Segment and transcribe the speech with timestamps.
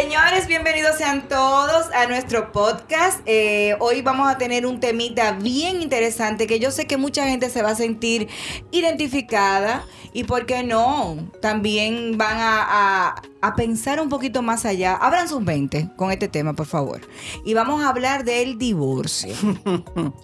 [0.00, 3.18] Señores, bienvenidos sean todos a nuestro podcast.
[3.26, 7.50] Eh, hoy vamos a tener un temita bien interesante que yo sé que mucha gente
[7.50, 8.28] se va a sentir
[8.70, 11.16] identificada y, ¿por qué no?
[11.42, 12.62] También van a,
[13.08, 14.94] a- a pensar un poquito más allá.
[14.94, 17.00] Abran sus 20 con este tema, por favor.
[17.44, 19.34] Y vamos a hablar del divorcio.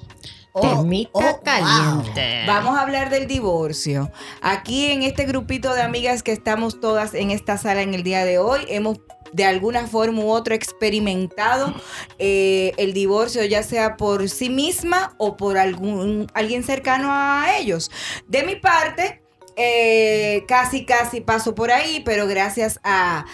[0.60, 2.44] Temita oh, caliente.
[2.46, 4.12] Vamos a hablar del divorcio.
[4.40, 8.24] Aquí en este grupito de amigas que estamos todas en esta sala en el día
[8.24, 9.00] de hoy, hemos
[9.34, 11.74] de alguna forma u otra experimentado
[12.20, 17.90] eh, el divorcio, ya sea por sí misma o por algún alguien cercano a ellos.
[18.28, 19.20] De mi parte,
[19.56, 23.26] eh, casi casi paso por ahí, pero gracias a,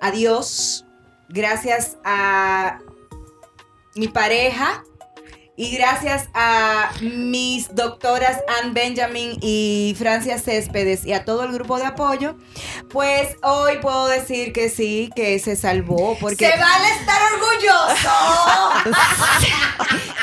[0.00, 0.84] a Dios,
[1.28, 2.80] gracias a
[3.94, 4.82] mi pareja,
[5.56, 11.78] y gracias a mis doctoras Ann Benjamin y Francia Céspedes y a todo el grupo
[11.78, 12.36] de apoyo,
[12.90, 16.16] pues hoy puedo decir que sí, que se salvó.
[16.20, 18.96] Porque ¡Se vale estar orgulloso!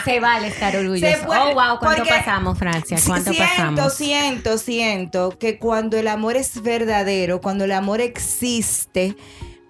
[0.05, 1.25] Se vale estar orgulloso.
[1.25, 2.97] Puede- oh, wow, ¿cuánto pasamos, Francia?
[3.07, 3.93] ¿Cuánto siento, pasamos?
[3.93, 9.15] siento, siento que cuando el amor es verdadero, cuando el amor existe,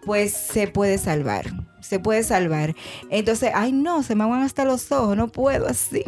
[0.06, 1.46] pues se puede salvar.
[1.84, 2.76] Se puede salvar.
[3.10, 6.04] Entonces, ay no, se me van hasta los ojos, no puedo así.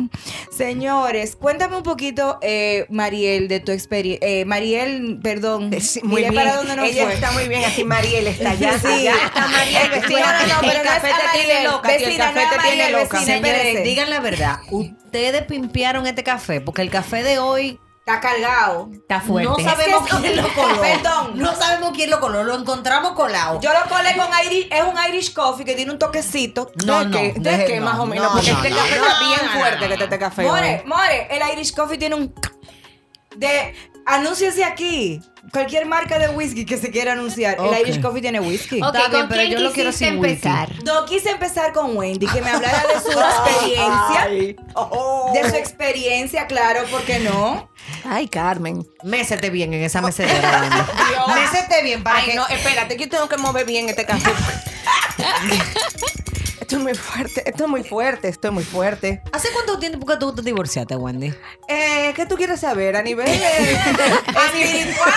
[0.55, 4.27] Señores, cuéntame un poquito, eh, Mariel, de tu experiencia.
[4.27, 5.71] Eh, Mariel, perdón.
[5.81, 6.33] Sí, muy bien.
[6.33, 7.13] para dónde no Ella fue.
[7.13, 7.63] está muy bien.
[7.65, 8.79] Aquí Mariel está allá.
[8.79, 8.87] Sí.
[8.87, 10.19] allá está Mariel vestida.
[10.19, 11.95] No, no, no, pero el café te tiene loca.
[11.95, 13.19] el Vecina, café no te tiene Mariel, loca.
[13.19, 13.35] vecina.
[13.37, 14.59] Señores, digan la verdad.
[14.71, 18.89] Ustedes pimpearon este café porque el café de hoy Está cargado.
[18.93, 19.49] Está fuerte.
[19.49, 20.81] no sabemos Es quién lo coló.
[20.81, 21.31] Perdón.
[21.39, 22.43] No sabemos quién lo coló.
[22.43, 23.59] Lo encontramos colado.
[23.61, 26.71] Yo lo colé con Irish, es un Irish coffee que tiene un toquecito.
[26.85, 27.17] No, ¿De no?
[27.41, 28.27] ¿De no, más o menos?
[28.27, 31.73] no, Porque este café está bien fuerte que te este café More, more, el Irish
[31.73, 32.31] coffee tiene un
[33.37, 33.73] de
[34.05, 35.21] anúnciese aquí.
[35.51, 38.81] Cualquier marca de whisky que se quiera anunciar, el Irish coffee tiene whisky.
[38.81, 40.47] Ok, Está bien, ¿con pero quién yo lo quiero sin whisky.
[40.47, 40.83] empezar?
[40.83, 44.23] No quise empezar con Wendy, que me hablara de su experiencia.
[44.23, 44.55] Ay.
[44.73, 45.31] Oh.
[45.33, 47.69] De su experiencia, claro, ¿por qué no?
[48.03, 48.87] Ay, Carmen.
[49.03, 50.61] Mésete bien en esa mecedora.
[51.27, 51.41] Wendy.
[51.41, 52.33] Mésete bien para Ay, que...
[52.35, 54.31] no, espérate, que yo tengo que mover bien este café.
[56.65, 59.21] esto es muy fuerte, esto es muy fuerte, esto es muy fuerte.
[59.31, 61.31] ¿Hace cuánto tiempo que tú te divorciaste, Wendy?
[61.67, 62.95] Eh, ¿Qué tú quieres saber?
[62.95, 63.31] ¿A nivel a
[64.51, 65.11] nivel- ¿Espiritual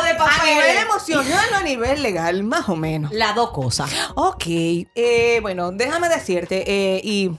[0.00, 0.48] o de a papel?
[0.54, 2.42] nivel emocional o a nivel legal?
[2.42, 3.12] Más o menos.
[3.12, 3.88] Las dos cosas.
[4.16, 7.30] Ok, eh, bueno, déjame decirte, eh, y,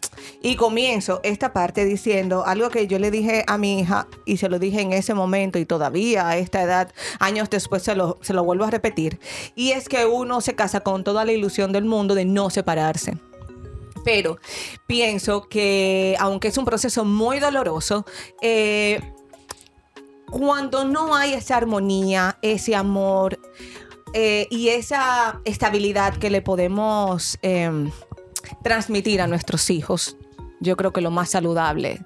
[0.41, 4.47] y comienzo esta parte diciendo algo que yo le dije a mi hija y se
[4.47, 8.31] lo dije en ese momento y todavía a esta edad, años después se lo, se
[8.33, 9.19] lo vuelvo a repetir,
[9.55, 13.17] y es que uno se casa con toda la ilusión del mundo de no separarse.
[14.03, 14.37] Pero
[14.87, 18.05] pienso que, aunque es un proceso muy doloroso,
[18.41, 19.01] eh,
[20.29, 23.39] cuando no hay esa armonía, ese amor
[24.13, 27.91] eh, y esa estabilidad que le podemos em,
[28.63, 30.17] transmitir a nuestros hijos,
[30.61, 32.05] yo creo que lo más saludable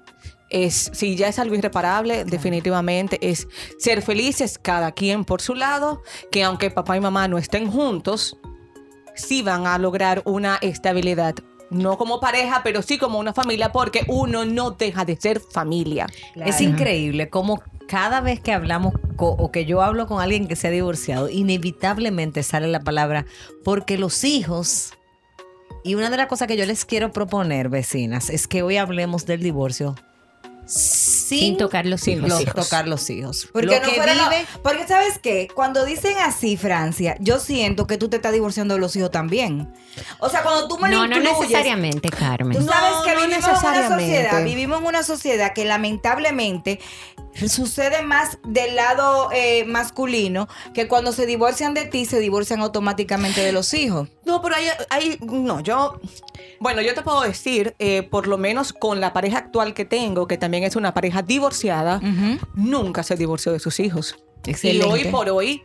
[0.50, 6.02] es, si ya es algo irreparable, definitivamente es ser felices cada quien por su lado,
[6.30, 8.38] que aunque papá y mamá no estén juntos,
[9.14, 11.34] sí van a lograr una estabilidad.
[11.70, 16.06] No como pareja, pero sí como una familia, porque uno no deja de ser familia.
[16.36, 20.68] Es increíble cómo cada vez que hablamos o que yo hablo con alguien que se
[20.68, 23.26] ha divorciado, inevitablemente sale la palabra
[23.64, 24.92] porque los hijos.
[25.82, 29.24] Y una de las cosas que yo les quiero proponer, vecinas, es que hoy hablemos
[29.24, 29.94] del divorcio
[30.66, 32.44] sin, Sin tocar los sin hijos.
[32.44, 33.48] los- tocar los hijos.
[33.52, 37.38] Porque Lo no que fuera lo- vive- porque sabes qué, cuando dicen así, Francia, yo
[37.38, 39.72] siento que tú te estás divorciando de los hijos también.
[40.18, 42.58] O sea, cuando tú me lo No, no incluyes, necesariamente, Carmen.
[42.58, 44.04] Tú sabes No, que no vivimos en una necesariamente.
[44.04, 46.80] sociedad, vivimos en una sociedad que lamentablemente
[47.48, 53.40] sucede más del lado eh, masculino que cuando se divorcian de ti se divorcian automáticamente
[53.42, 54.08] de los hijos.
[54.24, 56.00] No, pero ahí, ahí- no, yo,
[56.60, 60.26] bueno, yo te puedo decir, eh, por lo menos con la pareja actual que tengo,
[60.26, 62.00] que también es una pareja divorciada,
[62.54, 64.16] nunca se divorció de sus hijos.
[64.46, 64.86] Excelente.
[64.86, 65.62] Y hoy por hoy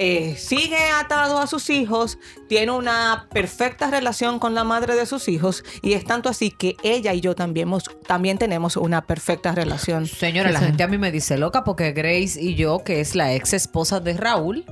[0.00, 2.18] eh, sigue atado a sus hijos,
[2.48, 6.76] tiene una perfecta relación con la madre de sus hijos y es tanto así que
[6.84, 10.06] ella y yo también, tenemos una perfecta relación.
[10.06, 13.34] Señora, la gente a mí me dice loca porque Grace y yo, que es la
[13.34, 14.64] ex esposa de Raúl,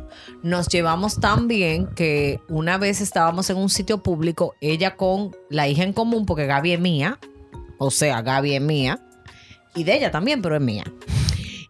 [0.45, 5.67] nos llevamos tan bien que una vez estábamos en un sitio público, ella con la
[5.67, 7.19] hija en común, porque Gaby es mía,
[7.79, 9.01] o sea, Gaby es mía,
[9.75, 10.85] y de ella también, pero es mía.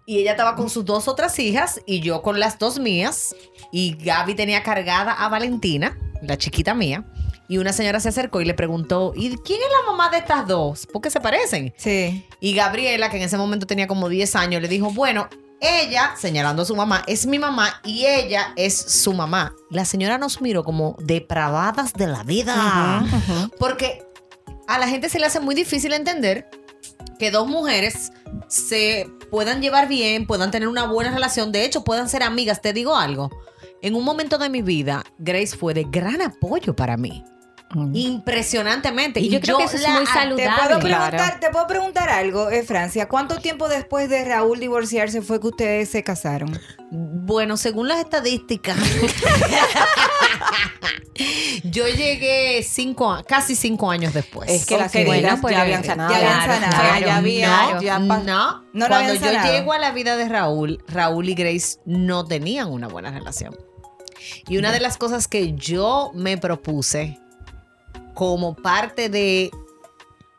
[0.08, 3.34] Y ella estaba con sus dos otras hijas y yo con las dos mías.
[3.72, 7.04] Y Gaby tenía cargada a Valentina, la chiquita mía.
[7.48, 10.46] Y una señora se acercó y le preguntó, ¿y quién es la mamá de estas
[10.48, 10.86] dos?
[10.86, 11.72] ¿Por qué se parecen?
[11.76, 12.26] Sí.
[12.40, 15.28] Y Gabriela, que en ese momento tenía como 10 años, le dijo, bueno,
[15.60, 19.54] ella, señalando a su mamá, es mi mamá y ella es su mamá.
[19.70, 23.04] La señora nos miró como depravadas de la vida.
[23.58, 24.04] Porque
[24.66, 26.50] a la gente se le hace muy difícil entender
[27.18, 28.12] que dos mujeres
[28.48, 32.60] se puedan llevar bien, puedan tener una buena relación, de hecho puedan ser amigas.
[32.60, 33.30] Te digo algo,
[33.86, 37.22] en un momento de mi vida, Grace fue de gran apoyo para mí.
[37.94, 39.18] Impresionantemente.
[39.20, 40.46] Y yo creo que eso es muy ¿Te saludable.
[40.56, 41.36] puedo, preguntar, Claro.
[41.40, 43.08] te puedo preguntar algo, eh, Francia?
[43.08, 46.58] ¿Cuánto tiempo después de Raúl divorciarse fue que ustedes se casaron?
[46.92, 48.78] Bueno, según las estadísticas,
[51.64, 54.48] yo llegué cinco, a- casi cinco años después.
[54.50, 56.10] Es que las heridas bueno, pues, ya habían sanado.
[56.12, 56.82] ya habían sanado.
[57.00, 58.64] Ya, ya había, no, ya no.
[58.72, 62.86] No Cuando yo llego a la vida de Raúl, Raúl y Grace no tenían una
[62.88, 63.56] buena relación.
[64.49, 67.19] Y una de las cosas que yo me propuse
[68.14, 69.50] como parte de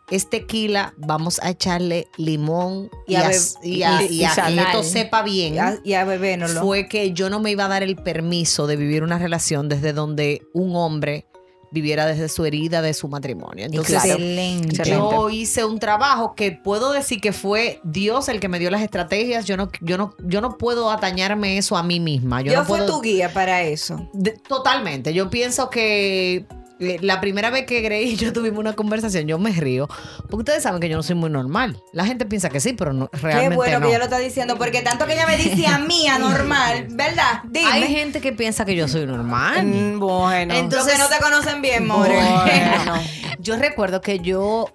[0.10, 3.31] este tequila, vamos a echarle limón y, Y a, a
[3.62, 6.62] y a- y- y a y que esto sepa bien Y a, y a bebénoslo.
[6.62, 9.92] fue que yo no me iba a dar el permiso de vivir una relación desde
[9.92, 11.25] donde un hombre
[11.71, 13.65] viviera desde su herida de su matrimonio.
[13.65, 13.95] Entonces.
[13.95, 14.69] Excelente.
[14.69, 14.85] Excelente.
[15.15, 18.81] yo hice un trabajo que puedo decir que fue Dios el que me dio las
[18.81, 19.45] estrategias.
[19.45, 22.41] Yo no, yo no, yo no puedo atañarme eso a mí misma.
[22.41, 24.09] Yo, Yo no fui puedo- tu guía para eso.
[24.13, 25.13] de- totalmente.
[25.13, 26.45] Yo pienso que
[26.79, 29.88] la primera vez que Grey y yo tuvimos una conversación, yo me río.
[30.21, 31.81] Porque ustedes saben que yo no soy muy normal.
[31.94, 33.85] La gente piensa que sí, pero no, realmente Qué bueno no.
[33.85, 37.41] que ella lo está diciendo, porque tanto que ella me dice a mí, anormal, ¿verdad?
[37.45, 37.71] Dime.
[37.71, 39.65] Hay gente que piensa que yo soy normal.
[39.65, 40.53] Mm, bueno.
[40.53, 42.13] Entonces- Los que no te conocen bien, more.
[42.13, 42.94] Bueno.
[43.39, 44.65] Yo recuerdo que yo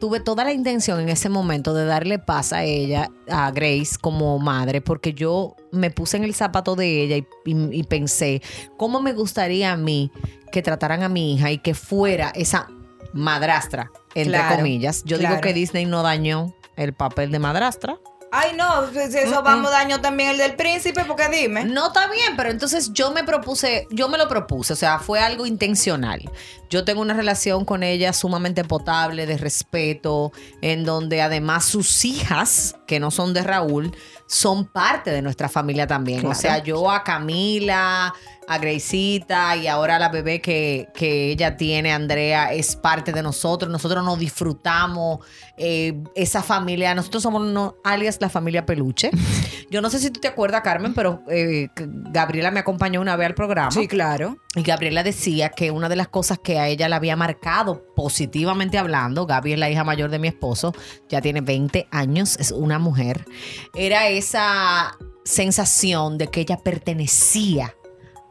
[0.00, 4.38] tuve toda la intención en ese momento de darle paz a ella, a Grace, como
[4.38, 8.42] madre, porque yo me puse en el zapato de ella y, y- y pensé,
[8.76, 10.10] ¿cómo me gustaría a mí
[10.52, 12.68] que trataran a mi hija y que fuera esa
[13.12, 15.02] madrastra, entre Claro, comillas?
[15.04, 15.36] Yo claro.
[15.36, 17.98] digo que Disney no dañó el papel de madrastra.
[18.30, 21.64] Ay, no, pues eso vamos daño también el del príncipe, porque dime.
[21.64, 25.20] No está bien, pero entonces yo me propuse, yo me lo propuse, o sea, fue
[25.20, 26.30] algo intencional.
[26.68, 32.76] Yo tengo una relación con ella sumamente potable, de respeto, en donde además sus hijas,
[32.86, 33.96] que no son de Raúl,
[34.26, 36.26] son parte de nuestra familia también.
[36.26, 38.14] O sea, yo a Camila,
[38.48, 43.70] a y ahora la bebé que, que ella tiene, Andrea, es parte de nosotros.
[43.70, 45.18] Nosotros nos disfrutamos
[45.58, 46.94] eh, esa familia.
[46.94, 49.10] Nosotros somos no, alias la familia Peluche.
[49.70, 53.26] Yo no sé si tú te acuerdas, Carmen, pero eh, Gabriela me acompañó una vez
[53.26, 53.70] al programa.
[53.70, 54.38] Sí, claro.
[54.54, 58.78] Y Gabriela decía que una de las cosas que a ella la había marcado positivamente
[58.78, 60.74] hablando, Gaby es la hija mayor de mi esposo,
[61.10, 63.26] ya tiene 20 años, es una mujer,
[63.74, 67.74] era esa sensación de que ella pertenecía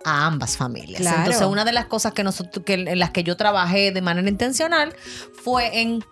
[0.07, 1.01] a ambas familias.
[1.01, 1.17] Claro.
[1.17, 4.29] Entonces, una de las cosas que nosotros que en las que yo trabajé de manera
[4.29, 4.95] intencional
[5.33, 6.03] fue en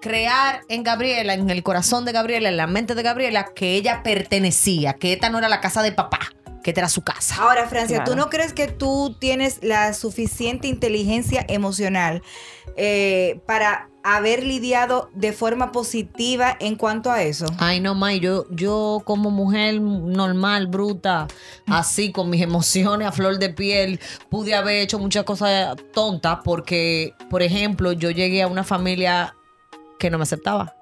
[0.00, 4.02] crear en Gabriela, en el corazón de Gabriela, en la mente de Gabriela, que ella
[4.04, 6.20] pertenecía, que esta no era la casa de papá,
[6.62, 7.36] que esta era su casa.
[7.40, 12.22] Ahora, Francia, ¿tú no crees que tú tienes la suficiente inteligencia emocional
[12.76, 17.46] eh, para haber lidiado de forma positiva en cuanto a eso?
[17.58, 21.28] Ay, no, May, yo, yo como mujer normal, bruta,
[21.66, 27.14] así, con mis emociones a flor de piel, pude haber hecho muchas cosas tontas porque,
[27.30, 29.36] por ejemplo, yo llegué a una familia
[30.00, 30.74] que no me aceptaba,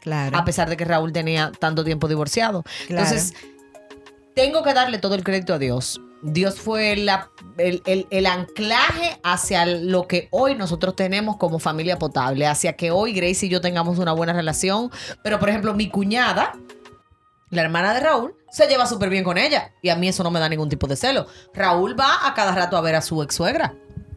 [0.00, 0.36] Claro.
[0.36, 2.62] a pesar de que Raúl tenía tanto tiempo divorciado.
[2.86, 3.02] Claro.
[3.06, 3.32] Entonces,
[4.34, 5.98] tengo que darle todo el crédito a Dios.
[6.24, 11.98] Dios fue la- el, el- el anclaje hacia lo que hoy nosotros tenemos como familia
[11.98, 14.90] potable, hacia que hoy Grace y yo tengamos una buena relación.
[15.22, 16.52] Pero, por ejemplo, mi cuñada,
[17.50, 19.72] la hermana de Raúl, se lleva súper bien con ella.
[19.82, 21.26] Y a mí eso no me da ningún tipo de celo.
[21.52, 23.74] Raúl va a cada rato a ver a su ex suegra.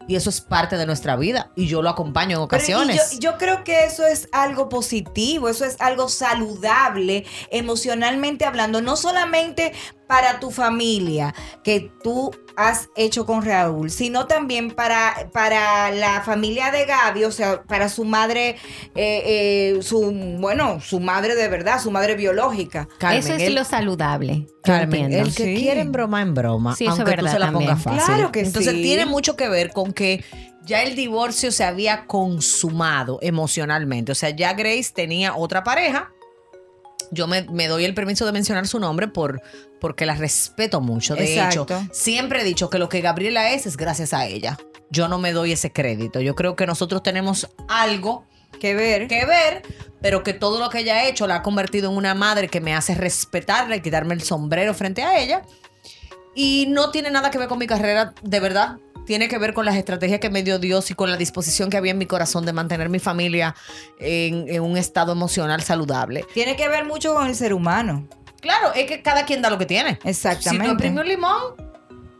[0.08, 1.50] Y eso es parte de nuestra vida.
[1.54, 3.10] Y yo lo acompaño en Pero, ocasiones.
[3.20, 8.96] yo, yo creo que eso es algo positivo, eso es algo saludable emocionalmente hablando, no
[8.96, 9.74] solamente
[10.08, 16.72] para tu familia que tú has hecho con Raúl, sino también para, para la familia
[16.72, 18.56] de Gaby, o sea, para su madre,
[18.96, 20.10] eh, eh, su,
[20.40, 22.88] bueno, su madre de verdad, su madre biológica.
[22.98, 24.48] Carmen, Eso es él- lo saludable.
[24.64, 25.54] Carmen, el que Sí.
[25.62, 27.68] quiere en broma en broma, Sí, aunque tú se la también.
[27.70, 28.02] pongas fácil.
[28.04, 28.82] Claro que Entonces sí.
[28.82, 30.24] tiene mucho que ver con que
[30.64, 34.12] ya el divorcio se había consumado emocionalmente.
[34.12, 36.10] O sea, ya Grace tenía otra pareja.
[37.10, 39.40] Yo me, me doy el permiso de mencionar su nombre por,
[39.80, 41.14] porque la respeto mucho.
[41.14, 41.62] De Exacto.
[41.64, 44.58] hecho, siempre he dicho que lo que Gabriela es es gracias a ella.
[44.90, 46.20] Yo no me doy ese crédito.
[46.20, 48.24] Yo creo que nosotros tenemos algo
[48.60, 49.06] Que ver.
[49.08, 49.62] que ver,
[50.00, 52.60] pero que todo lo que ella ha hecho la ha convertido en una madre que
[52.60, 55.42] me hace respetarla y quitarme el sombrero frente a ella.
[56.34, 58.78] Y no tiene nada que ver con mi carrera, de verdad.
[59.08, 61.78] Tiene que ver con las estrategias que me dio Dios y con la disposición que
[61.78, 63.54] había en mi corazón de mantener mi familia
[63.98, 66.26] en, en un estado emocional saludable.
[66.34, 68.06] Tiene que ver mucho con el ser humano.
[68.42, 69.98] Claro, es que cada quien da lo que tiene.
[70.04, 70.88] Exactamente.
[70.88, 71.67] Si tú un limón,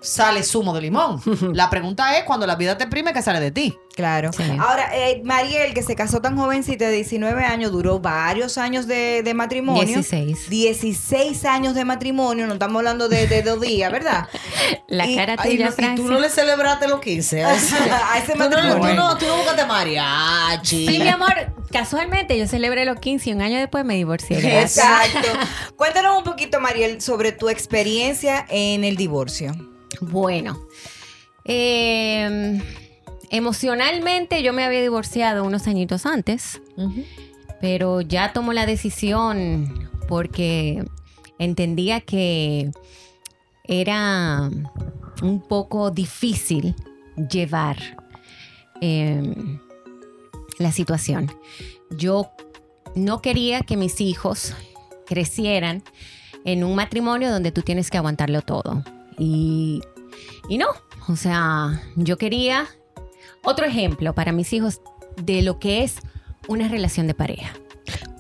[0.01, 1.21] sale zumo de limón.
[1.55, 3.77] la pregunta es, cuando la vida te exprime, ¿qué sale de ti?
[3.97, 4.31] Claro.
[4.33, 4.45] Sí.
[4.61, 9.25] Ahora, eh, Mariel, que se casó tan jovencita de 19 años, duró varios años de,
[9.25, 9.83] de matrimonio.
[9.85, 10.49] 16.
[10.49, 14.29] 16 años de matrimonio, no estamos hablando de, de dos días, ¿verdad?
[14.87, 17.45] La Y- cara tuya, y tú no le celebraste los 15.
[17.45, 18.79] A ese tú, no, matrimonio.
[18.91, 20.87] tú, no, tú no buscaste mariachi.
[20.87, 21.35] Sí, mi amor,
[21.73, 24.41] casualmente yo celebré los 15 y un año después me divorcié.
[24.41, 24.79] gracias.
[24.79, 25.29] Exacto.
[25.77, 29.57] Cuéntanos un poquito, Mariel, sobre tu experiencia en el divorcio.
[30.01, 30.59] Bueno,
[31.45, 32.61] eh,
[33.31, 36.61] emocionalmente yo me había divorciado unos añitos antes,
[37.61, 40.85] pero ya tomó la decisión porque
[41.39, 42.71] entendía que
[43.65, 44.51] era
[45.23, 46.75] un poco difícil
[47.31, 47.77] llevar
[48.81, 49.35] eh,
[50.59, 51.31] la situación.
[51.91, 52.31] Yo
[52.95, 54.55] no quería que mis hijos
[55.07, 55.83] crecieran
[56.45, 58.83] en un matrimonio donde tú tienes que aguantarlo todo.
[59.19, 59.83] Y,
[60.49, 60.69] y no,
[61.09, 62.67] o sea, yo quería
[63.43, 64.81] otro ejemplo para mis hijos
[65.17, 65.97] de lo que es
[66.47, 67.51] una relación de pareja.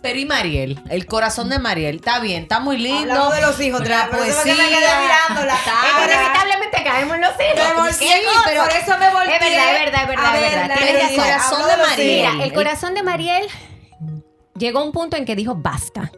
[0.00, 3.12] Pero y Mariel, el corazón de Mariel, está bien, está muy lindo.
[3.12, 4.64] Hablando de los hijos, la por eso fue que poesía.
[4.64, 6.04] me quedé mirando la cara.
[6.04, 7.74] Inevitablemente caemos los Me hijos.
[7.76, 9.34] volteé, Sí, pero por eso me volteé.
[9.34, 10.76] Es verdad, es verdad, es verdad, A es ver, verdad.
[10.80, 11.16] la- el razón.
[11.16, 12.32] corazón Hablo de Mariel.
[12.32, 13.46] Mira, el corazón de Mariel
[14.56, 16.12] llegó a un punto en que dijo, basta,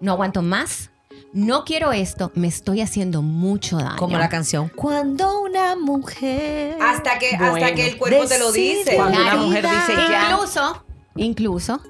[0.00, 0.90] no aguanto más,
[1.32, 3.96] no quiero esto, me estoy haciendo mucho daño.
[3.96, 4.70] Como la canción.
[4.74, 6.76] Cuando una mujer.
[6.80, 8.96] Hasta que, hasta que el cuerpo te lo dice.
[8.96, 10.30] Cuando una mujer dice ya.
[10.32, 10.84] Incluso,
[11.16, 11.80] incluso,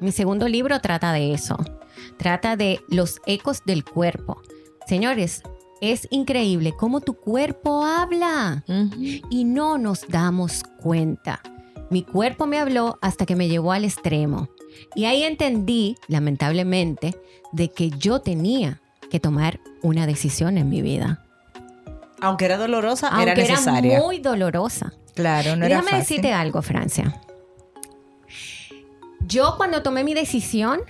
[0.00, 1.56] mi segundo libro trata de eso.
[2.16, 4.40] Trata de los ecos del cuerpo.
[4.86, 5.42] Señores,
[5.80, 8.64] es increíble cómo tu cuerpo habla
[9.30, 11.42] y no nos damos cuenta.
[11.90, 14.48] Mi cuerpo me habló hasta que me llevó al extremo.
[14.94, 17.14] Y ahí entendí, lamentablemente,
[17.52, 18.80] de que yo tenía
[19.10, 21.22] que tomar una decisión en mi vida.
[22.20, 23.96] Aunque era dolorosa, Aunque era necesaria.
[23.96, 24.92] era muy dolorosa.
[25.14, 26.16] Claro, no Y era Déjame fácil.
[26.16, 27.20] decirte algo, Francia.
[29.20, 30.80] Yo cuando tomé mi decisión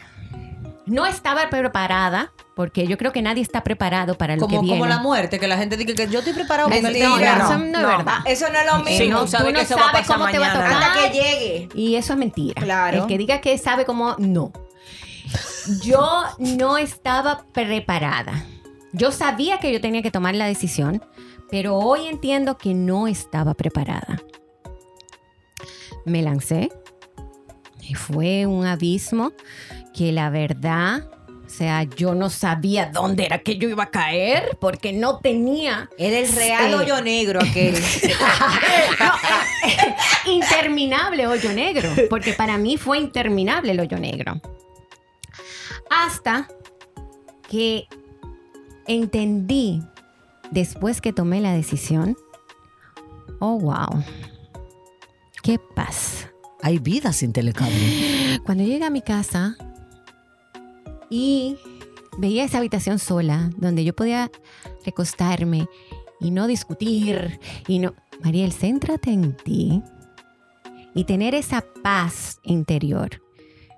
[0.87, 4.79] no estaba preparada, porque yo creo que nadie está preparado para lo Como, que viene.
[4.79, 7.59] como la muerte, que la gente dice que yo estoy preparado con el No, eso
[7.59, 8.19] no, es verdad.
[8.25, 9.19] Eso no es lo Sí, mismo.
[9.19, 10.73] no tú no sabes cómo te va a tocar.
[10.83, 11.69] Hasta que llegue.
[11.75, 12.63] Y eso es mentira.
[12.63, 13.03] Claro.
[13.03, 14.53] El que diga que sabe cómo, no.
[15.83, 18.45] Yo no estaba preparada.
[18.93, 21.05] Yo sabía que yo tenía que tomar la decisión,
[21.51, 24.23] pero hoy entiendo que no estaba preparada.
[26.05, 26.71] Me lancé
[27.83, 29.33] y fue un abismo
[29.97, 31.09] que la verdad,
[31.47, 35.89] o sea, yo no sabía dónde era que yo iba a caer porque no tenía
[35.97, 36.77] Era el real Eh.
[36.77, 37.75] hoyo negro aquel.
[40.27, 44.41] interminable hoyo negro, porque para mí fue interminable el hoyo negro.
[45.89, 46.49] Hasta
[47.49, 47.87] que
[48.87, 49.83] entendí,
[50.51, 52.17] después que tomé la decisión,
[53.39, 54.05] oh, wow,
[55.43, 56.29] qué paz.
[56.63, 58.41] Hay vida sin telecable.
[58.45, 59.57] Cuando llegué a mi casa
[61.11, 61.59] y
[62.19, 64.31] veía esa habitación sola, donde yo podía
[64.85, 65.69] recostarme
[66.21, 67.95] y no discutir y no...
[68.25, 69.83] Mariel, céntrate en ti
[70.95, 73.23] y tener esa paz interior.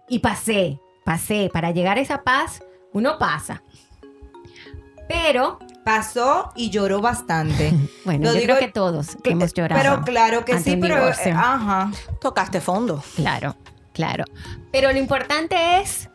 [0.09, 1.51] Y pasé, pasé.
[1.53, 3.63] Para llegar a esa paz, uno pasa.
[5.09, 5.59] Pero,
[5.89, 7.73] Pasó y lloró bastante.
[8.05, 9.83] bueno, Lo yo digo- creo que todos hemos llorado.
[9.83, 11.91] Pero claro que sí, pero eh, ajá.
[12.21, 13.03] Tocaste fondo.
[13.17, 13.57] Claro,
[13.95, 14.25] claro.
[14.71, 16.11] Pero lo importante es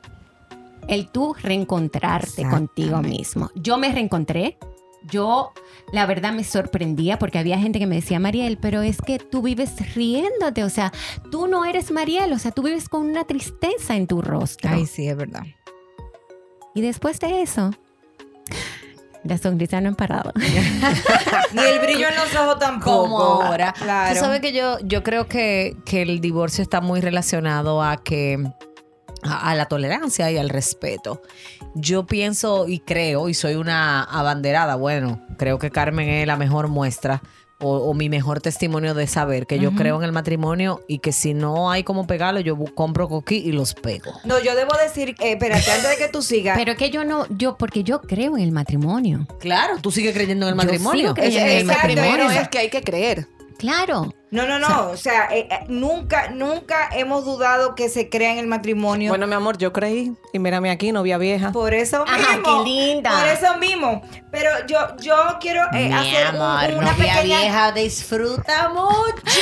[0.88, 3.52] el tú reencontrarte contigo mismo.
[3.56, 4.58] Yo me reencontré.
[5.06, 5.52] Yo,
[5.92, 9.42] la verdad, me sorprendía porque había gente que me decía, Mariel, pero es que tú
[9.42, 10.64] vives riéndote.
[10.64, 10.94] O sea,
[11.30, 12.32] tú no eres Mariel.
[12.32, 14.72] O sea, tú vives con una tristeza en tu rostro.
[14.72, 15.44] Ay, sí, es verdad.
[16.74, 17.72] Y después de eso,
[19.24, 20.32] la sonrisa no ha parado.
[21.54, 23.02] Ni el brillo en los ojos tampoco.
[23.02, 23.74] Como ahora.
[23.74, 24.14] Claro.
[24.14, 28.38] Tú sabes que yo, yo creo que, que el divorcio está muy relacionado a que
[29.26, 31.22] a, a la tolerancia y al respeto.
[31.76, 36.68] Yo pienso y creo, y soy una abanderada, bueno, creo que Carmen es la mejor
[36.68, 37.22] muestra
[37.60, 41.14] o, o mi mejor testimonio de saber que yo creo en el matrimonio y que
[41.14, 44.12] si no hay como pegarlo, yo compro coquí y los pego.
[44.26, 46.58] No, yo debo decir, eh, espérate, antes de que tú sigas.
[46.58, 49.26] Pero que yo no, yo, porque yo creo en el matrimonio.
[49.40, 51.02] Claro, tú sigues creyendo en el Yo matrimonio.
[51.02, 52.26] sigo creyendo Es- en el exacto, matrimonio.
[52.28, 53.28] Pero es que hay que creer.
[53.58, 54.14] Claro.
[54.34, 54.90] No, no, no.
[54.90, 59.10] O sea, eh, eh, nunca, nunca hemos dudado que se crea en el matrimonio.
[59.10, 60.14] Bueno, mi amor, yo creí.
[60.34, 61.52] Y mírame aquí, novia vieja.
[61.52, 62.64] por eso Ajá, mismo.
[62.64, 63.12] qué linda.
[63.12, 64.02] Por eso mismo.
[64.32, 67.22] Pero yo, yo quiero eh, Mi hacer un- amor, una novia pequeña.
[67.42, 68.92] vieja disfruta mucho.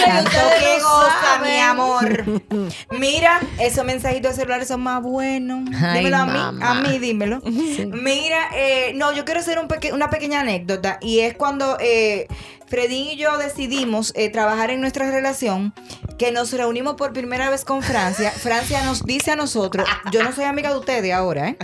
[0.05, 0.29] Tanto
[0.59, 2.23] que goza, mi amor.
[2.91, 5.69] Mira, esos mensajitos de celulares son más buenos.
[5.81, 7.39] Ay, dímelo a mí, a mí dímelo.
[7.45, 12.27] Mira, eh, no, yo quiero hacer un peque- una pequeña anécdota y es cuando eh,
[12.71, 15.73] Fredín y yo decidimos eh, trabajar en nuestra relación,
[16.17, 18.31] que nos reunimos por primera vez con Francia.
[18.35, 21.57] Francia nos dice a nosotros, yo no soy amiga de ustedes ahora, ¿eh?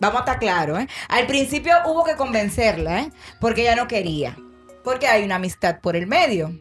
[0.00, 0.88] Vamos a estar claros, ¿eh?
[1.08, 3.12] Al principio hubo que convencerla, ¿eh?
[3.40, 4.36] Porque ella no quería.
[4.82, 6.60] Porque hay una amistad por el medio.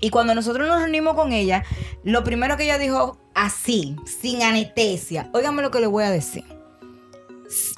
[0.00, 1.64] Y cuando nosotros nos reunimos con ella,
[2.04, 6.44] lo primero que ella dijo, así, sin anestesia, óigame lo que le voy a decir.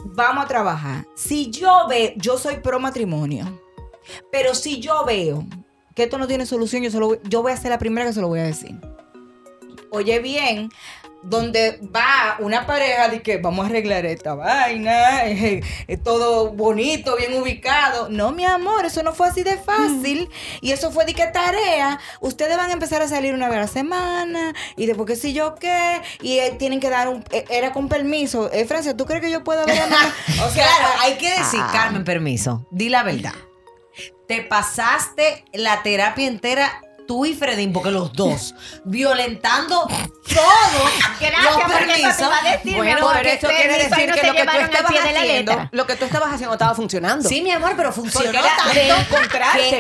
[0.05, 1.07] Vamos a trabajar.
[1.15, 3.59] Si yo veo, yo soy pro matrimonio,
[4.33, 5.45] pero si yo veo
[5.95, 8.07] que esto no tiene solución, yo, se lo voy- yo voy a ser la primera
[8.07, 8.77] que se lo voy a decir.
[9.91, 10.69] Oye bien,
[11.23, 15.63] donde va una pareja de que vamos a arreglar esta vaina, eh,
[16.05, 18.09] todo bonito, bien ubicado.
[18.11, 20.29] No, mi amor, eso no fue así de fácil.
[20.61, 21.99] Y eso fue de que tarea.
[22.21, 25.33] Ustedes van a empezar a salir una vez a la semana y después que si
[25.33, 26.03] yo qué.
[26.21, 27.25] Y eh, tienen que dar un...
[27.31, 28.51] eh, era con permiso.
[28.53, 29.87] Eh, Francia, ¿tú crees que yo puedo ver a?
[30.47, 31.71] O sea, Claro, hay que decir, ah.
[31.73, 32.67] Carmen, permiso.
[32.71, 33.33] Di la verdad.
[34.27, 41.57] Te pasaste la terapia entera tú y Fredín, porque los dos, violentando todos Gracias, los
[41.57, 42.23] eso permisos.
[42.23, 45.21] a decir, Bueno, amor, pero eso quiere decir no que lo que tú estabas la
[45.21, 45.69] haciendo, letra.
[45.73, 47.29] lo que tú estabas haciendo estaba funcionando.
[47.29, 49.07] Sí, mi amor, pero funcionó tanto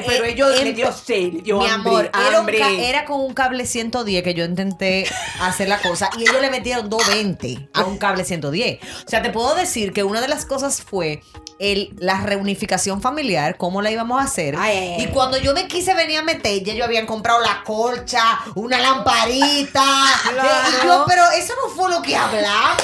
[0.06, 3.35] pero eh, ellos em- le dio sed, dio Mi hambre, amor, era, un con un
[3.35, 5.06] cable 110 que yo intenté
[5.40, 8.80] hacer la cosa y ellos le metieron 220 a un cable 110.
[8.83, 11.23] O sea, te puedo decir que una de las cosas fue
[11.59, 14.56] el, la reunificación familiar, cómo la íbamos a hacer.
[14.59, 14.97] Ay.
[14.99, 18.79] Y cuando yo me quise venir a meter, ya yo habían comprado la colcha, una
[18.79, 19.83] lamparita.
[20.33, 20.69] Claro.
[20.69, 22.83] Y yo, pero eso no fue lo que hablamos.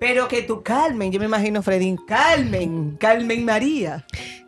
[0.00, 4.04] Pero que tú, Carmen, yo me imagino, Fredín, Carmen, Carmen María.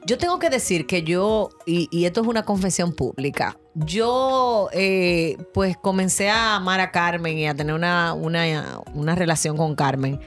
[0.06, 5.36] Yo tengo que decir que yo, y, y esto es una confesión pública, yo eh,
[5.54, 10.20] pues comencé a amar a Carmen y a tener una, una, una relación con Carmen.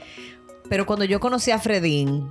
[0.70, 2.29] Pero cuando yo conocí a Fredín,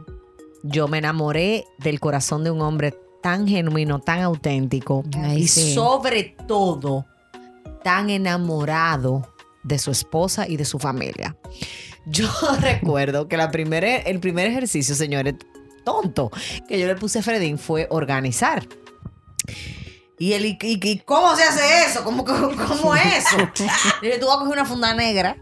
[0.63, 5.75] yo me enamoré del corazón de un hombre tan genuino, tan auténtico Ay, y sí.
[5.75, 7.07] sobre todo
[7.83, 11.37] tan enamorado de su esposa y de su familia.
[12.07, 12.29] Yo
[12.61, 15.35] recuerdo que la primera, el primer ejercicio, señores,
[15.85, 16.31] tonto,
[16.69, 18.67] que yo le puse a Fredín fue organizar.
[20.19, 22.03] Y él, ¿y, cómo se hace eso?
[22.03, 23.37] ¿Cómo, cómo, cómo es eso?
[24.21, 25.37] Tú vas a coger una funda negra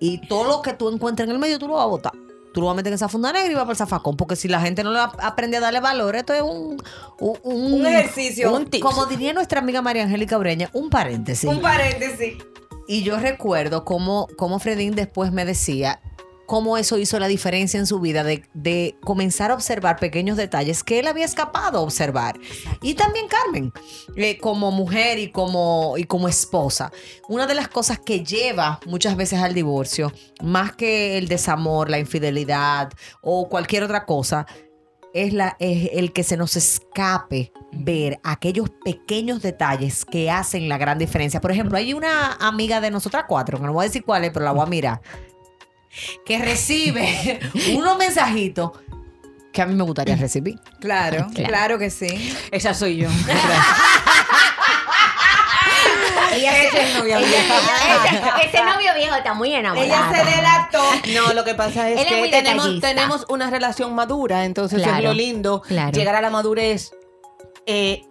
[0.00, 2.12] y todo lo que tú encuentres en el medio tú lo vas a botar.
[2.52, 4.16] Tú lo vas a meter en esa funda negra y vas para el zafacón.
[4.16, 6.82] Porque si la gente no le ap- aprende a darle valor, esto es un...
[7.20, 7.38] Un,
[7.74, 8.52] Un ejercicio.
[8.54, 8.82] un tip.
[8.82, 11.48] Como diría nuestra amiga María Angélica Breña, un paréntesis.
[11.48, 12.36] Un paréntesis.
[12.86, 16.00] Y yo recuerdo cómo, cómo Fredín después me decía
[16.48, 20.82] cómo eso hizo la diferencia en su vida de, de comenzar a observar pequeños detalles
[20.82, 22.40] que él había escapado a observar.
[22.80, 23.70] Y también Carmen,
[24.16, 26.90] eh, como mujer y como, y como esposa.
[27.28, 30.10] Una de las cosas que lleva muchas veces al divorcio,
[30.42, 34.46] más que el desamor, la infidelidad o cualquier otra cosa,
[35.12, 40.78] es, la, es el que se nos escape ver aquellos pequeños detalles que hacen la
[40.78, 41.40] gran diferencia.
[41.42, 44.46] Por ejemplo, hay una amiga de nosotras cuatro, no voy a decir cuál es, pero
[44.46, 45.00] la voy a mirar,
[46.24, 47.40] que recibe
[47.74, 48.72] unos mensajitos
[49.52, 50.58] que a mí me gustaría recibir.
[50.80, 51.78] Claro, claro, Claro.
[51.78, 52.36] que sí.
[52.50, 53.08] Esa soy yo.
[56.32, 57.54] Ella Ese es novio ella- viejo.
[58.38, 59.86] ese, ese novio viejo está muy enamorado.
[59.86, 60.82] Ella se delató.
[61.14, 62.88] No, lo que pasa es Él que tenemos, detallista.
[62.88, 65.92] tenemos una relación madura, entonces Claro, es lo lindo claro.
[65.92, 66.92] llegar a la madurez
[67.66, 68.02] eh,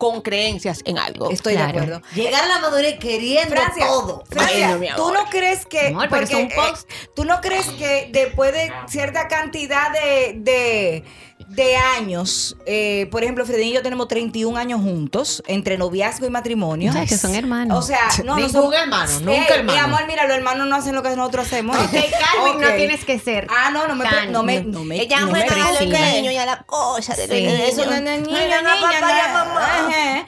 [0.00, 1.30] con creencias en algo.
[1.30, 1.72] Estoy Claro.
[1.72, 2.02] de acuerdo.
[2.14, 4.24] Llegar a la madurez queriendo Francia, todo.
[4.30, 6.72] Francia, mi ¿tú no crees que, Amor, porque, eh,
[7.14, 11.04] tú no crees que después de cierta cantidad de, de,
[11.50, 16.30] de años, eh, por ejemplo, Fredín y yo tenemos 31 años juntos, entre noviazgo y
[16.30, 16.90] matrimonio.
[16.90, 17.76] O sea, que son hermanos.
[17.76, 19.72] O sea, no, no Ningún somos- hermano, nunca Ey, hermano.
[19.72, 21.76] Mi amor, mira, los hermanos no hacen lo que nosotros hacemos.
[21.76, 23.48] Ok, Carmen, no tienes que ser.
[23.50, 26.12] Ah, no, no me, tan- no me, no me, Ella no me una presiona.
[26.12, 27.22] niña, y a la cosa Sí.
[27.30, 28.70] Eso no es de niño, ya, no.
[28.70, 29.60] mamá.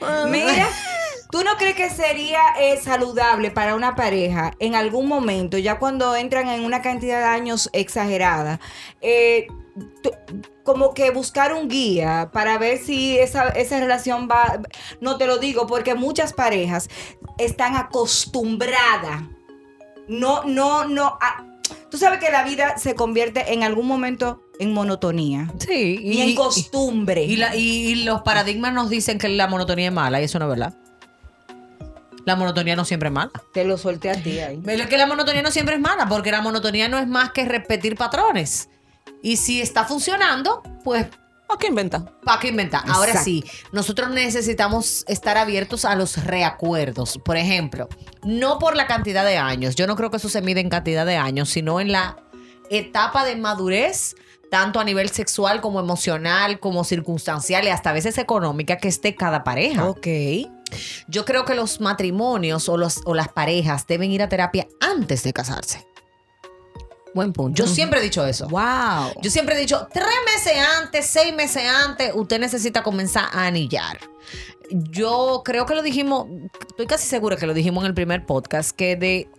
[0.01, 0.27] Ajá.
[0.27, 0.67] Mira,
[1.31, 6.15] ¿tú no crees que sería eh, saludable para una pareja en algún momento, ya cuando
[6.17, 8.59] entran en una cantidad de años exagerada,
[9.01, 9.47] eh,
[10.63, 14.61] como que buscar un guía para ver si esa, esa relación va...
[15.01, 16.89] No te lo digo porque muchas parejas
[17.37, 19.23] están acostumbradas.
[20.07, 21.17] No, no, no.
[21.21, 21.45] a-
[21.89, 25.51] Tú sabes que la vida se convierte en algún momento en monotonía.
[25.59, 25.97] Sí.
[26.01, 27.23] Y, en costumbre.
[27.23, 30.39] y la- y- y los paradigmas nos dicen que la monotonía es mala y eso
[30.39, 30.77] no es verdad.
[32.25, 33.31] La monotonía no siempre es mala.
[33.53, 34.61] Te lo solté a ti ahí.
[34.63, 37.31] Pero es que la monotonía no siempre es mala, porque la monotonía no es más
[37.31, 38.69] que repetir patrones.
[39.23, 41.07] Y si está funcionando, pues
[41.47, 42.05] ¿O qué inventa?
[42.23, 42.83] ¿Para qué inventar?
[42.87, 43.25] Ahora Exacto.
[43.25, 47.19] sí, nosotros necesitamos estar abiertos a los reacuerdos.
[47.23, 47.89] Por ejemplo,
[48.23, 51.05] no por la cantidad de años, yo no creo que eso se mide en cantidad
[51.05, 52.17] de años, sino en la
[52.71, 54.15] etapa de madurez,
[54.49, 59.13] tanto a nivel sexual como emocional, como circunstancial y hasta a veces económica que esté
[59.15, 59.87] cada pareja.
[59.87, 60.07] Ok.
[61.07, 65.21] Yo creo que los matrimonios o, los, o las parejas deben ir a terapia antes
[65.21, 65.85] de casarse.
[67.13, 67.63] Buen punto.
[67.63, 68.47] Yo siempre he dicho eso.
[68.47, 69.21] Wow.
[69.21, 73.99] Yo siempre he dicho, tres meses antes, seis meses antes, usted necesita comenzar a anillar.
[74.71, 76.27] Yo creo que lo dijimos,
[76.67, 79.29] estoy casi segura que lo dijimos en el primer podcast, que de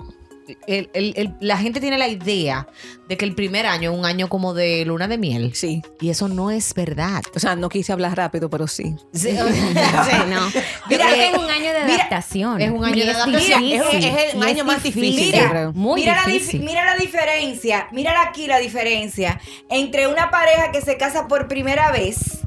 [0.66, 2.66] el- el- el- la gente tiene la idea
[3.08, 5.54] de que el primer año es un año como de luna de miel.
[5.54, 5.82] Sí.
[6.00, 7.22] Y eso no es verdad.
[7.34, 8.94] O sea, no quise hablar rápido, pero sí.
[9.12, 9.36] Sí, Sí,
[10.28, 10.46] no.
[10.88, 12.60] Mira, Mira, es un año de mira, adaptación.
[12.60, 13.60] es un año de adaptación.
[13.62, 16.60] difícil, Es- es el y año más difícil, Mira, muy La difícil.
[16.60, 21.48] dif- mira la diferencia, mira aquí la diferencia entre una pareja que se casa por
[21.48, 22.40] primera vez,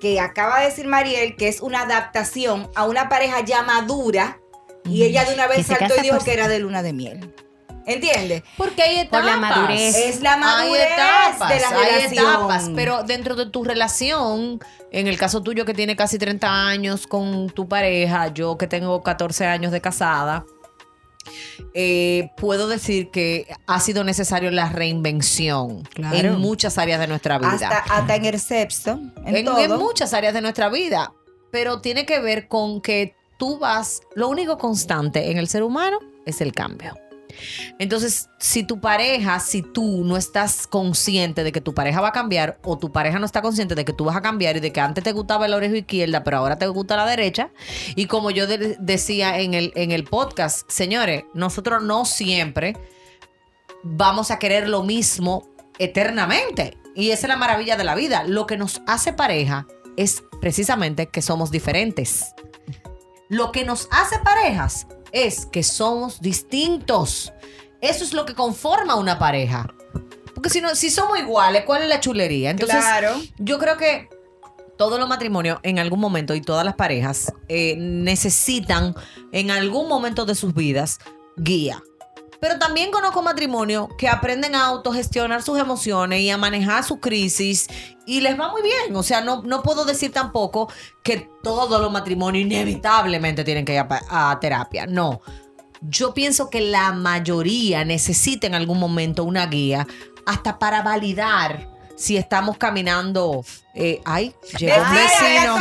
[0.00, 4.38] que acaba de decir Mariel, que es una adaptación a una pareja ya madura,
[4.88, 7.34] y ella de una vez saltó y dijo por- que era de luna de miel.
[7.86, 8.42] ¿Entiendes?
[8.58, 9.20] Porque hay etapas.
[9.22, 9.96] Por la madurez.
[9.96, 12.24] Es la madurez hay etapas, de la hay relación.
[12.26, 14.60] etapas, pero dentro de tu relación,
[14.92, 19.02] en el caso tuyo que tiene casi 30 años con tu pareja, yo que tengo
[19.02, 20.44] 14 años de casada,
[21.74, 26.16] eh, puedo decir que ha sido necesario la reinvención Claro.
[26.16, 27.50] en muchas áreas de nuestra vida.
[27.52, 29.58] Hasta, hasta en el sexo, en, en, todo.
[29.60, 31.12] en muchas áreas de nuestra vida,
[31.50, 35.98] pero tiene que ver con que tú vas, lo único constante en el ser humano
[36.26, 36.94] es el cambio.
[37.78, 42.12] Entonces, si tu pareja, si tú no estás consciente de que tu pareja va a
[42.12, 44.72] cambiar o tu pareja no está consciente de que tú vas a cambiar y de
[44.72, 47.50] que antes te gustaba la oreja izquierda, pero ahora te gusta la derecha,
[47.94, 52.76] y como yo de- decía en el, en el podcast, señores, nosotros no siempre
[53.84, 55.48] vamos a querer lo mismo
[55.78, 56.76] eternamente.
[56.96, 58.24] Y esa es la maravilla de la vida.
[58.24, 62.34] Lo que nos hace pareja es precisamente que somos diferentes.
[63.28, 67.32] Lo que nos hace parejas es que somos distintos.
[67.80, 69.72] Eso es lo que conforma una pareja.
[70.34, 72.50] Porque si, no, si somos iguales, ¿cuál es la chulería?
[72.50, 73.20] Entonces, claro.
[73.38, 74.08] yo creo que
[74.76, 78.94] todos los matrimonios en algún momento y todas las parejas eh, necesitan
[79.32, 80.98] en algún momento de sus vidas
[81.36, 81.82] guía.
[82.40, 87.66] Pero también conozco matrimonios que aprenden a autogestionar sus emociones y a manejar su crisis
[88.06, 88.94] y les va muy bien.
[88.94, 90.70] O sea, no, no puedo decir tampoco
[91.02, 94.86] que todos los matrimonios inevitablemente tienen que ir a, terapia.
[94.86, 95.20] No.
[95.80, 99.86] Yo pienso que la mayoría necesita en algún momento una guía
[100.26, 103.44] hasta para validar si estamos caminando.
[103.74, 105.56] eh, ay, llegó un vecino.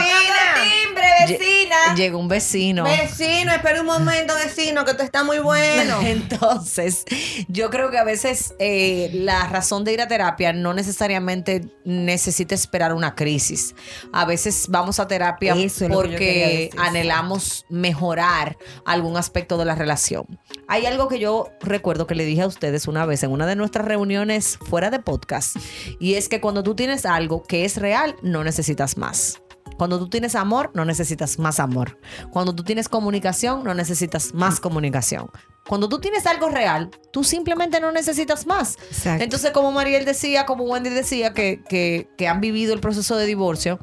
[1.28, 1.96] Vecina.
[1.96, 2.84] Llegó un vecino.
[2.84, 6.00] Vecino, espera un momento, vecino, que esto está muy bueno.
[6.04, 7.06] Entonces,
[7.48, 12.56] yo creo que a veces eh, la razón de ir a terapia no necesariamente necesita
[12.56, 13.76] esperar una crisis.
[14.14, 20.40] A veces vamos a terapia Eso porque anhelamos mejorar algún aspecto de la relación.
[20.68, 23.56] Hay algo que yo recuerdo que le dije a ustedes una vez en una de
[23.56, 25.56] nuestras reuniones fuera de podcast,
[26.00, 29.42] y es que cuando tú tienes algo que es real, no necesitas más.
[29.78, 32.00] Cuando tú tienes amor, no necesitas más amor.
[32.32, 35.30] Cuando tú tienes comunicación, no necesitas más comunicación.
[35.68, 38.78] Cuando tú tienes algo real, tú simplemente no necesitas más.
[38.90, 39.24] Exacto.
[39.24, 43.26] Entonces, como Mariel decía, como Wendy decía, que, que- que han vivido el proceso de
[43.26, 43.80] divorcio,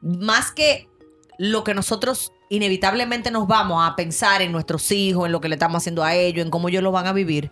[0.00, 0.88] más que
[1.38, 5.54] lo que nosotros inevitablemente nos vamos a pensar en nuestros hijos, en lo que le
[5.54, 7.50] estamos haciendo a ellos, en cómo ellos lo van a vivir,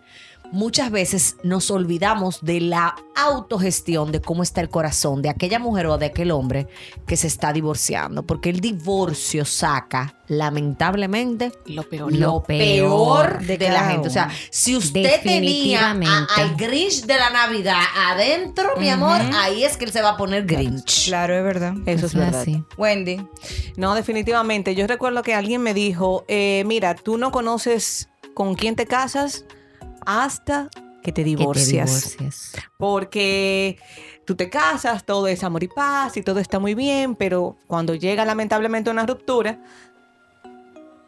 [0.51, 5.87] muchas veces nos olvidamos de la autogestión, de cómo está el corazón de aquella mujer
[5.87, 6.67] o de aquel hombre
[7.05, 12.13] que se está divorciando, porque el divorcio saca, lamentablemente, Lo peor.
[12.13, 14.07] lo peor de de, la gente.
[14.07, 19.63] O sea, si usted tenía a- al Grinch de la Navidad adentro, mi amor, ahí
[19.63, 21.05] es que él se va a poner Grinch.
[21.07, 21.73] Claro, es verdad.
[21.85, 22.41] Eso es verdad.
[22.41, 22.63] así.
[22.77, 23.21] Wendy.
[23.75, 24.75] No, definitivamente.
[24.75, 29.45] Yo recuerdo que alguien me dijo, eh, mira, tú no conoces con quién te casas
[30.05, 30.69] hasta
[31.03, 32.15] que te Que te divorcias.
[32.17, 32.51] divorcias.
[32.77, 33.77] Porque
[34.25, 37.95] tú te casas, todo es amor y paz y todo está muy bien, pero cuando
[37.95, 39.61] llega lamentablemente una ruptura,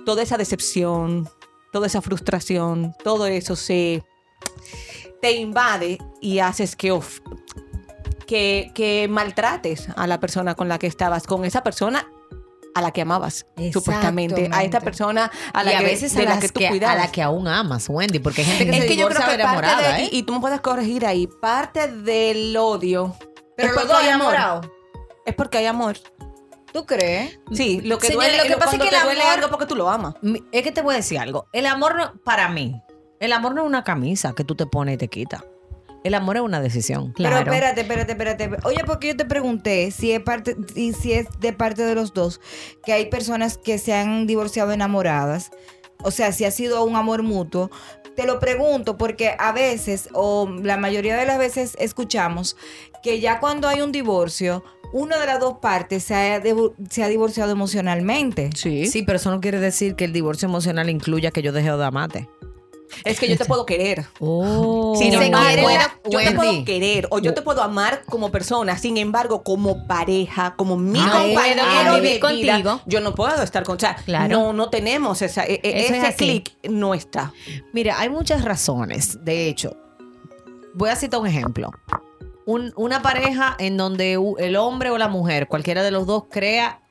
[0.06, 1.30] toda esa decepción,
[1.72, 4.04] toda esa frustración, todo eso se
[5.22, 7.20] te invade y haces que, of-
[8.26, 12.08] que, que maltrates a la persona con la que estabas, con esa persona
[12.74, 16.22] a la que amabas, supuestamente, a esta persona a la y a que, veces a,
[16.24, 16.98] la que tú que, a cuidabas.
[16.98, 19.26] la que aún amas, Wendy, porque hay gente que es se que yo creo que
[19.26, 20.10] parte enamorada, de, ¿eh?
[20.12, 23.16] y tú me puedes corregir ahí, parte del odio
[23.58, 24.34] Pero hay amor.
[24.34, 24.68] enamorados.
[25.26, 25.98] Es porque hay amor.
[26.74, 27.38] ¿Tú crees?
[27.52, 29.66] Sí, lo que duele, lo que lo- pasa es que el duele amor- algo porque
[29.66, 30.16] tú lo amas.
[30.54, 31.48] Es que te voy a decir algo.
[31.52, 32.82] El amor para mí,
[33.20, 35.44] el amor no es una camisa que tú te pones y te quitas.
[36.04, 37.12] El amor es una decisión.
[37.14, 37.38] Claro.
[37.38, 38.68] Pero espérate, espérate, espérate.
[38.68, 42.14] Oye, porque yo te pregunté si es parte y si es de parte de los
[42.14, 42.42] dos
[42.84, 45.52] que hay personas que se han divorciado enamoradas.
[46.04, 47.70] O sea, si ha sido un amor mutuo.
[48.16, 52.58] Te lo pregunto porque a veces, o la mayoría de las veces, escuchamos
[53.04, 56.42] que ya cuando hay un divorcio, una de las dos partes se ha,
[56.90, 58.50] se ha divorciado emocionalmente.
[58.56, 58.86] Sí.
[58.88, 61.86] Sí, pero eso no quiere decir que el divorcio emocional incluya que yo deje de
[61.86, 62.28] amarte.
[63.04, 64.06] Es que yo te puedo querer.
[64.20, 64.96] Oh.
[64.98, 65.78] Sin Se embargo, quiere,
[66.10, 68.78] yo te puedo querer o yo te puedo amar como persona.
[68.78, 72.82] Sin embargo, como pareja, como mi Ah, compañero bueno, de vivir vida, contigo.
[72.86, 73.78] yo no puedo estar con.
[73.78, 74.28] O sea, Claro.
[74.30, 77.34] no, no tenemos esa, e- e- es ese clic no está.
[77.74, 79.24] Mira, hay muchas razones.
[79.24, 79.76] De hecho,
[80.74, 81.72] voy a citar un ejemplo.
[82.46, 86.82] Un- una pareja en donde el hombre o la mujer, cualquiera de los dos, crea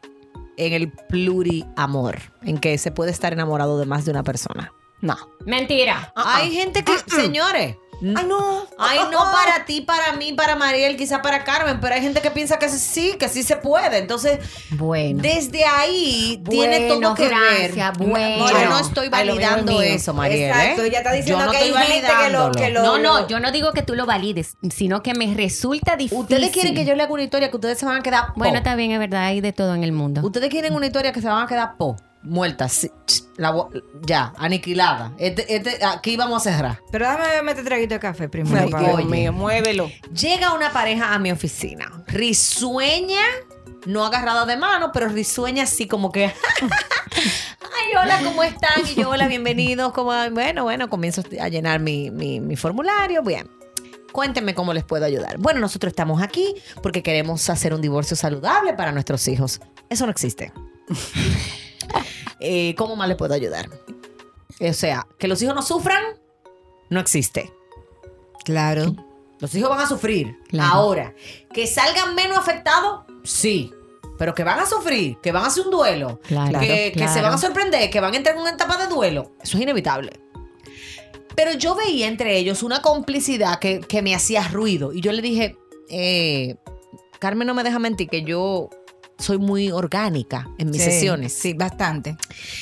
[0.56, 4.72] en el pluriamor, en que se puede estar enamorado de más de una persona.
[5.00, 5.16] No.
[5.46, 6.12] Mentira.
[6.14, 8.64] Hay gente que, señores, Ay, no.
[8.78, 12.30] Ay, no para ti, para mí, para Mariel, quizá para Carmen, pero hay gente que
[12.30, 13.98] piensa que sí, que sí se puede.
[13.98, 14.38] Entonces,
[14.70, 15.20] Bueno.
[15.22, 18.08] desde ahí tiene todo que Francia, ver.
[18.08, 18.48] bueno.
[18.50, 20.48] Yo no estoy validando eso, Mariel.
[20.50, 20.86] Exacto, ¿eh?
[20.86, 22.52] ella está diciendo Yo no que hay gente que lo, validándolo.
[22.52, 25.96] que lo- No, no, yo no digo que tú lo valides, sino que me resulta
[25.96, 26.20] difícil.
[26.20, 28.32] Ustedes quieren que yo le haga una historia que ustedes se van a quedar po.
[28.36, 30.22] Bueno, está bien, es verdad, hay de todo en el mundo.
[30.24, 31.96] Ustedes quieren una historia que se van a quedar po,
[32.68, 33.66] sí, ch, la
[34.02, 35.12] ya, aniquilada.
[35.18, 36.80] Este, este, aquí vamos a cerrar.
[36.92, 38.68] Pero déjame meter traguito de café primero.
[38.76, 39.90] Ay, Dios mío, muévelo.
[40.12, 43.22] Llega una pareja a mi oficina, risueña,
[43.86, 46.26] no agarrada de mano, pero risueña así como que,
[46.60, 48.82] ay, hola, ¿cómo están?
[48.90, 49.92] Y yo, hola, bienvenidos.
[49.92, 53.22] Como, bueno, bueno, comienzo a llenar mi, mi- mi formulario.
[53.22, 53.48] Bien.
[54.12, 55.38] Cuéntenme cómo les puedo ayudar.
[55.38, 59.60] Bueno, nosotros estamos aquí porque queremos hacer un divorcio saludable para nuestros hijos.
[59.88, 60.52] Eso no existe.
[62.40, 63.68] Eh, ¿Cómo más les puedo ayudar?
[64.60, 66.02] O sea, que los hijos no sufran,
[66.88, 67.52] no existe.
[68.44, 68.96] Claro.
[69.38, 70.38] Los hijos van a sufrir.
[70.48, 70.70] Claro.
[70.72, 71.14] Ahora,
[71.52, 73.72] que salgan menos afectados, sí.
[74.18, 77.32] Pero que van a sufrir, que van a hacer un duelo, Claro, que, se van
[77.32, 79.32] a sorprender, que van a entrar en una etapa de duelo.
[79.42, 80.20] Eso es inevitable.
[81.34, 84.92] Pero yo veía entre ellos una complicidad que, que me hacía ruido.
[84.92, 85.56] Y yo le dije,
[85.88, 86.56] eh,
[87.18, 88.68] Carmen no me deja mentir que yo
[89.20, 91.32] soy muy orgánica en mis Sí, sesiones.
[91.32, 92.16] Sí, bastante.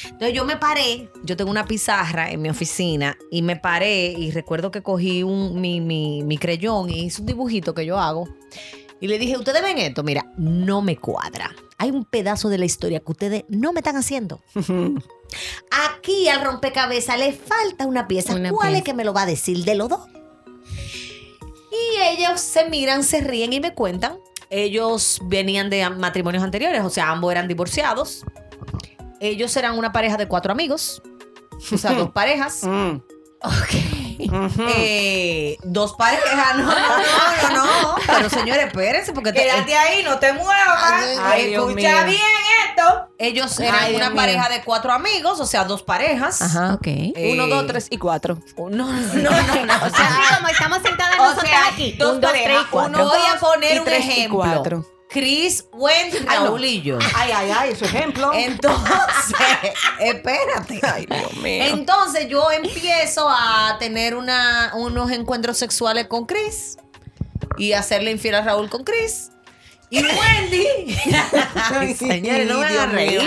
[0.04, 4.30] Entonces yo me paré, yo tengo una pizarra en mi oficina y me paré y
[4.30, 8.28] recuerdo que cogí un, mi, mi, mi creyón y hice un dibujito que yo hago
[9.00, 10.02] y le dije, ¿ustedes ven esto?
[10.02, 11.54] Mira, no me cuadra.
[11.78, 14.40] Hay un pedazo de la historia que ustedes no me están haciendo.
[15.70, 18.34] Aquí al rompecabezas le falta una pieza.
[18.34, 20.00] Una ¿Cuál es que me lo va a decir de los dos?
[21.70, 24.18] Y ellos se miran, se ríen y me cuentan.
[24.50, 28.24] Ellos venían de matrimonios anteriores, o sea, ambos eran divorciados.
[29.20, 31.02] Ellos eran una pareja de cuatro amigos.
[31.72, 32.62] O sea, dos parejas.
[32.64, 33.02] Mm.
[34.18, 36.56] Eh, dos parejas.
[36.56, 37.94] No, no, no, no, no.
[38.06, 40.92] Pero señores, espérense, porque te- Quédate ahí, no te muevas.
[41.22, 42.04] Ay, Escucha mío.
[42.06, 42.20] bien
[42.68, 43.08] esto.
[43.18, 44.16] ellos eran Ay, Dios una mío.
[44.16, 46.42] pareja de cuatro amigos, o sea, dos parejas.
[46.42, 46.74] Ajá.
[46.74, 46.86] Ok.
[46.86, 48.38] Eh, Uno, dos, tres y cuatro.
[48.56, 49.30] No, no, no,
[49.64, 49.74] no.
[49.86, 51.92] O sea, así como estamos sentadas nosotras aquí.
[51.98, 52.90] dos un, dos, tres y cuatro.
[53.02, 54.84] uno, Voy a poner y un tres y ejemplo.
[55.08, 56.26] Chris, no.
[56.26, 56.98] Raúl y yo.
[57.14, 58.30] Ay, ay, ay, su ejemplo.
[58.34, 59.36] Entonces,
[60.00, 60.80] espérate.
[60.82, 61.64] Ay, Dios mío.
[61.64, 66.76] Entonces yo empiezo a tener una, unos encuentros sexuales con Chris
[67.56, 69.30] y hacerle infiel a Raúl con Chris.
[69.90, 70.66] Y Wendy.
[71.54, 73.22] Ay, señores, no me hagan reír.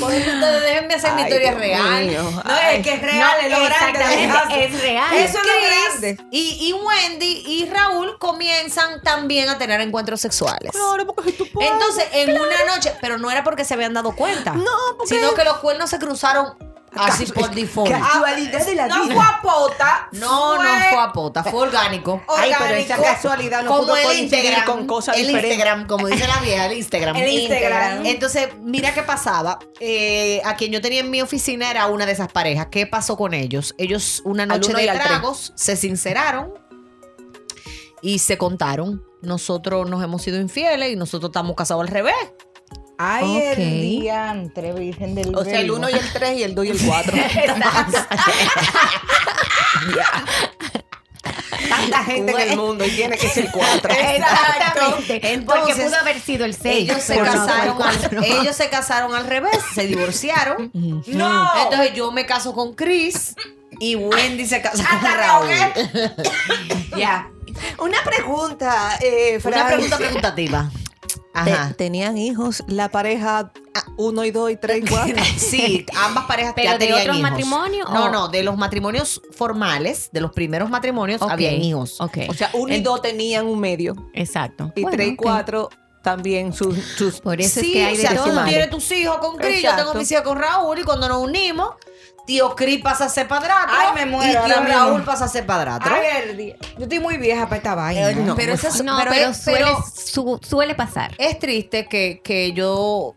[0.00, 2.06] Por eso ustedes déjenme hacer mi Ay, historia real.
[2.06, 2.22] mío.
[2.44, 4.64] No, es que es real, es lo grande.
[4.64, 5.14] es real.
[5.14, 6.18] Eso es lo grande.
[6.32, 10.72] y, y Wendy y Raúl comienzan también a tener encuentros sexuales.
[10.72, 11.70] Claro, porque si tú puedes.
[11.70, 14.52] Entonces, en una noche, pero no era porque se habían dado cuenta.
[14.54, 14.64] No,
[14.98, 16.54] porque- Sino que los cuernos se cruzaron
[16.94, 17.90] así por default.
[17.90, 19.14] Casualidad de la No vida.
[19.14, 20.08] fue a pota.
[20.12, 22.22] No, no fue a pota, fue orgánico.
[22.28, 23.02] Ay, pero esa orgánico.
[23.02, 25.52] casualidad no como pudo el Instagram, con cosas el diferentes.
[25.58, 27.16] Instagram, como dice la vieja, el Instagram.
[27.16, 28.06] El Instagram.
[28.06, 29.58] Entonces, mira qué pasaba.
[29.80, 32.66] Eh, a quien yo tenía en mi oficina era una de esas parejas.
[32.70, 33.74] ¿Qué pasó con ellos?
[33.78, 36.52] Ellos una noche de tragos se sinceraron
[38.00, 39.04] y se contaron.
[39.22, 42.14] Nosotros nos hemos sido infieles y nosotros estamos casados al revés.
[43.04, 43.58] Ay, Ok.
[43.58, 45.86] el diantre, Virgen del O sea, el Verbo.
[45.86, 47.16] 1 y el 3 y el 2 y el 4.
[51.68, 53.92] Tanta gente en el mundo y tiene que ser 4.
[53.98, 55.20] Exactamente.
[55.20, 56.90] Porque Entonces, pudo haber sido el 6.
[56.90, 60.70] Ellos se, casaron al, ellos se casaron al revés, se divorciaron.
[60.72, 61.62] No.
[61.62, 63.34] Entonces yo me caso con Chris
[63.78, 65.50] y Wendy se casa con Hasta Raúl.
[66.96, 67.30] Ya.
[67.78, 70.70] Una pregunta, eh, Una pregunta preguntativa.
[71.34, 71.68] Ajá.
[71.68, 75.16] Te- tenían hijos, la pareja ah, uno y dos y tres y cuatro.
[75.38, 77.30] Sí, ambas parejas ¿Pero ya de tenían otros hijos.
[77.30, 81.98] matrimonios No, no, de los matrimonios formales, de los primeros matrimonios, Ok, habían hijos.
[82.00, 83.94] O sea, uno y dos tenían un medio.
[84.12, 84.72] exacto.
[84.76, 85.70] Y Bueno, tres y cuatro
[86.02, 88.40] también sus, sus Por eso sí, es que hay o de sea, todo.
[88.40, 91.18] tú tienes tus hijos con Cris, yo tengo mis hijos con Raúl y cuando nos
[91.22, 91.74] unimos,
[92.26, 94.74] tío Cris pasa a ser padrastro Ay, me muero y tío ahora mismo.
[94.78, 95.94] Raúl pasa a ser padrastro.
[95.94, 98.10] Ay, yo estoy muy vieja para esta vaina.
[98.10, 101.14] Eh, no, pero eso es, No, pero pero, es- suele, pero su- suele pasar.
[101.18, 103.14] es triste que, que yo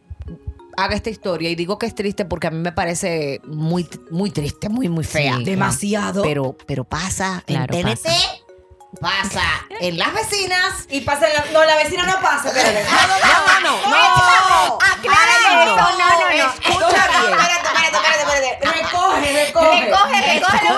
[0.78, 4.30] haga esta historia y digo que es triste porque a mí me parece muy, muy
[4.32, 5.38] triste, muy, muy fea.
[5.38, 6.22] Sí, Demasiado.
[6.24, 9.22] Pero, pero pasa Claro, en TNT, pasa.
[9.30, 9.41] pasa
[9.80, 10.86] en las vecinas.
[10.89, 12.84] y pasa en la, no, la vecina no pasa, espérate.
[12.84, 14.78] No, no, no.
[14.82, 16.54] Aclara eso, no, no, no.
[16.54, 17.39] Escucha bien.
[17.39, 18.82] Espérate, espérate, espérate, espérate.
[18.82, 19.82] Recoge, recoge.
[19.86, 20.75] Recoge,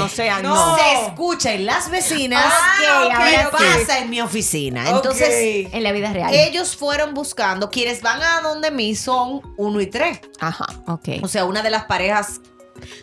[0.00, 0.54] o sea, No.
[0.54, 0.76] no.
[0.76, 3.52] Se escucha en las vecinas Ah, ok, pero ok.
[3.56, 4.88] pasa en mi oficina.
[4.90, 5.68] Entonces.
[5.72, 6.32] En la vida real.
[6.34, 10.20] ellos fueron buscando, quienes van a donde mí son uno y tres.
[10.40, 10.66] Ajá.
[10.86, 11.08] ok.
[11.22, 12.40] O sea, una de las parejas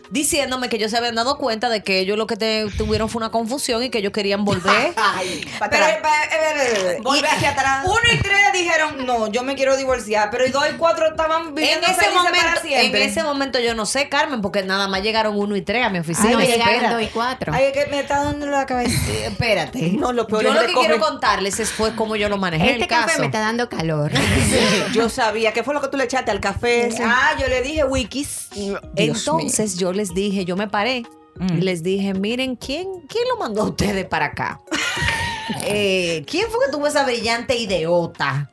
[0.10, 3.20] diciéndome que ellos se habían dado cuenta de que ellos lo que te- tuvieron fue
[3.20, 4.94] una confusión y que ellos querían volver.
[4.98, 7.86] Ay, Pero, eh, eh, eh, Vuelve y- hacia atrás.
[7.86, 10.30] Uno y tres dijeron, no, yo me quiero divorciar.
[10.32, 13.60] Pero y dos y cuatro estaban En viviendo ese, felices momento, para en ese momento
[13.60, 16.30] yo no sé, Carmen, porque nada más llegaron uno y tres a mi oficina.
[16.30, 17.54] Ay, no llegaron dos y cuatro.
[17.54, 18.96] Ay, es que me está dando la cabeza.
[19.12, 19.92] Eh, Espérate.
[19.94, 22.72] No, lo peor yo es lo que quiero contarles es fue cómo yo lo manejé
[22.72, 23.20] este el café caso.
[23.20, 24.12] me está dando calor.
[24.94, 25.52] Yo sabía.
[25.54, 27.04] ¿Qué fue lo que tú le echaste al café ese?
[27.04, 28.48] ah, yo le dije wikis.
[28.96, 31.04] Entonces yo les dije, yo me paré
[31.50, 34.62] y les dije, miren, ¿quién, quién lo mandó a ustedes para acá?
[35.68, 38.50] Eh, ¿Quién fue que tuvo esa brillante ideota?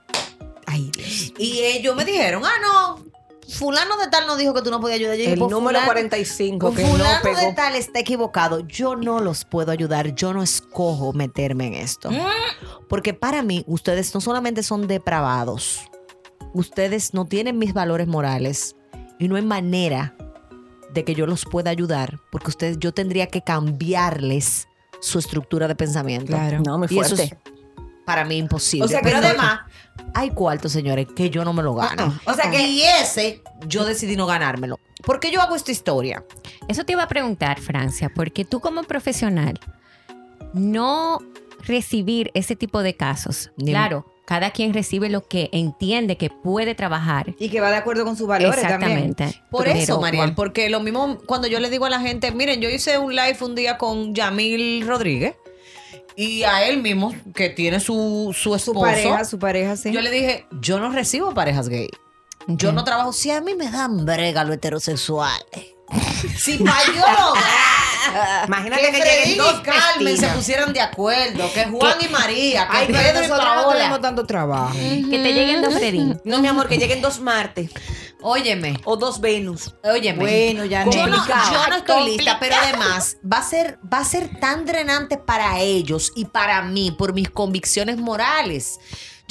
[0.66, 1.32] Ay, Dios.
[1.38, 3.04] Y ellos me dijeron, ah, no,
[3.48, 5.16] fulano de tal nos dijo que tú no podías ayudar.
[5.16, 7.54] Yo El "Pues, número fulano- 45 pues, que no fulano de pegó.
[7.54, 8.60] tal está equivocado.
[8.60, 10.14] Yo no los puedo ayudar.
[10.14, 12.10] Yo no escojo meterme en esto.
[12.10, 12.18] Mm.
[12.90, 15.80] Porque para mí, ustedes no solamente son depravados,
[16.52, 18.76] ustedes no tienen mis valores morales
[19.18, 20.14] y no hay manera
[20.92, 24.68] de que yo los pueda ayudar porque ustedes, yo tendría que cambiarles
[25.00, 26.26] su estructura de pensamiento.
[26.26, 26.60] Claro.
[26.64, 27.34] No, muy Y eso fuerte.
[27.34, 27.52] es
[28.04, 28.84] para mí imposible.
[28.84, 29.60] O sea, que Pero además,
[30.14, 32.06] hay cuartos, señores, que yo no me lo gano.
[32.06, 32.30] Uh-uh.
[32.32, 34.78] O sea que- Y ese, yo decidí no ganármelo.
[35.04, 36.24] ¿Por qué yo hago esta historia?
[36.68, 39.58] Eso te iba a preguntar, Francia, porque tú como profesional,
[40.52, 41.18] no
[41.66, 43.50] recibir ese tipo de casos.
[43.56, 47.34] Ni- Claro, cada quien recibe lo que entiende que puede trabajar.
[47.38, 49.10] Y que va de acuerdo con sus valores también.
[49.10, 49.42] Exactamente.
[49.50, 52.60] Por Pero, eso, Mariel, porque lo mismo cuando yo le digo a la gente, miren,
[52.60, 55.34] yo hice un live un día con Yamil Rodríguez
[56.16, 59.92] y a él mismo, que tiene su, su Su pareja, su pareja, sí.
[59.92, 61.88] yo le dije, yo no recibo parejas gay.
[62.48, 65.40] Yo no trabajo, si a mí me dan brega lo heterosexual.
[66.36, 67.91] si pa' yo lograr
[68.46, 72.08] Imagínate que, que, Freddy lleguen dos y Carmen se pusieron de acuerdo, que Juan y
[72.08, 73.76] María, que Ay, Pedro y no Paola.
[73.76, 74.74] tenemos tanto trabajo.
[74.74, 76.14] Que te lleguen dos Freddy.
[76.24, 77.70] No, mi amor, que lleguen dos Marte
[78.22, 79.74] Óyeme, o dos Venus.
[79.82, 80.20] óyeme.
[80.20, 84.04] Bueno, ya yo no, yo no estoy lista, pero además va a ser va a
[84.04, 88.78] ser tan drenante para ellos y para mí por mis convicciones morales.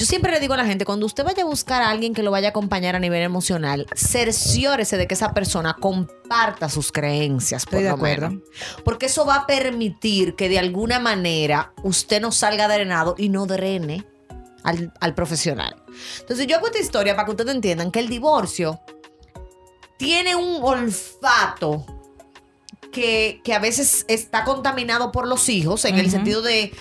[0.02, 2.24] Yo siempre le digo a la gente, cuando usted vaya a buscar a alguien que
[2.24, 7.66] lo vaya a acompañar a nivel emocional, cerciórese de que esa persona comparta sus creencias,
[7.66, 8.30] por Estoy de lo acuerdo.
[8.30, 8.44] menos.
[8.84, 13.46] Porque eso va a permitir que de alguna manera usted no salga drenado y no
[13.46, 14.04] drene
[14.64, 15.84] al, al profesional.
[16.22, 18.82] Entonces yo hago esta historia para que ustedes entiendan que el divorcio
[20.00, 21.86] tiene un olfato
[22.92, 26.74] que, que a veces está contaminado por los hijos, en el sentido de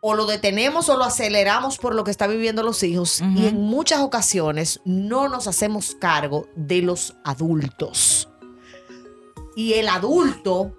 [0.00, 3.20] o lo detenemos o lo aceleramos por lo que están viviendo los hijos.
[3.34, 8.28] Y en muchas ocasiones no nos hacemos cargo de los adultos.
[9.56, 10.74] Y el adulto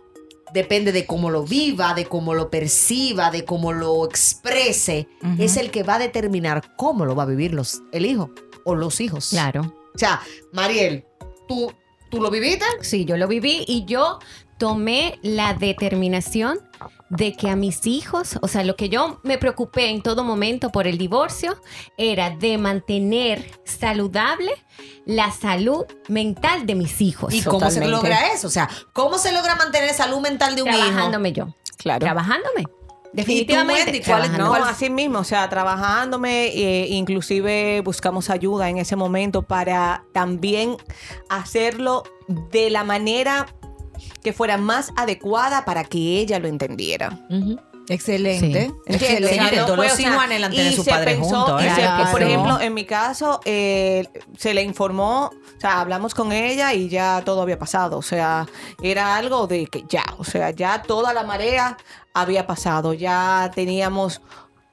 [0.53, 5.07] depende de cómo lo viva, de cómo lo perciba, de cómo lo exprese,
[5.39, 8.31] es el que va a determinar cómo lo va a vivir los, el hijo
[8.63, 9.29] o los hijos.
[9.29, 9.73] Claro.
[9.93, 10.21] O sea,
[10.53, 11.05] Mariel,
[11.47, 11.71] ¿tú,
[12.09, 12.65] ¿tú lo viviste?
[12.81, 14.19] Sí, yo lo viví y yo
[14.57, 16.59] tomé la determinación
[17.09, 20.71] de que a mis hijos, o sea, lo que yo me preocupé en todo momento
[20.71, 21.55] por el divorcio
[21.97, 24.51] era de mantener saludable
[25.05, 27.33] la salud mental de mis hijos.
[27.33, 28.47] ¿Y cómo se logra eso?
[28.47, 30.77] O sea, ¿cómo se logra mantener salud mental de un hijo?
[30.79, 31.47] Trabajándome yo.
[31.77, 31.99] Claro.
[31.99, 32.63] Trabajándome.
[33.13, 33.83] Wendy, Definitivamente.
[34.05, 34.45] cuál es- trabajando.
[34.59, 40.75] No, así mismo, o sea, trabajándome, eh, inclusive buscamos ayuda en ese momento para también
[41.29, 42.03] hacerlo
[42.51, 43.47] de la manera
[44.23, 47.19] que fuera más adecuada para que ella lo entendiera.
[47.89, 48.71] Excelente.
[48.85, 48.99] Tener
[50.73, 51.67] y su se padre pensó- juntos, ¿eh?
[51.67, 56.13] y se- Claro por ejemplo, en mi caso, eh, se le informó, o sea, hablamos
[56.13, 57.97] con ella y ya todo había pasado.
[57.97, 58.45] O sea,
[58.83, 61.77] era algo de que ya, o sea, ya toda la marea
[62.13, 62.93] había pasado.
[62.93, 64.21] Ya teníamos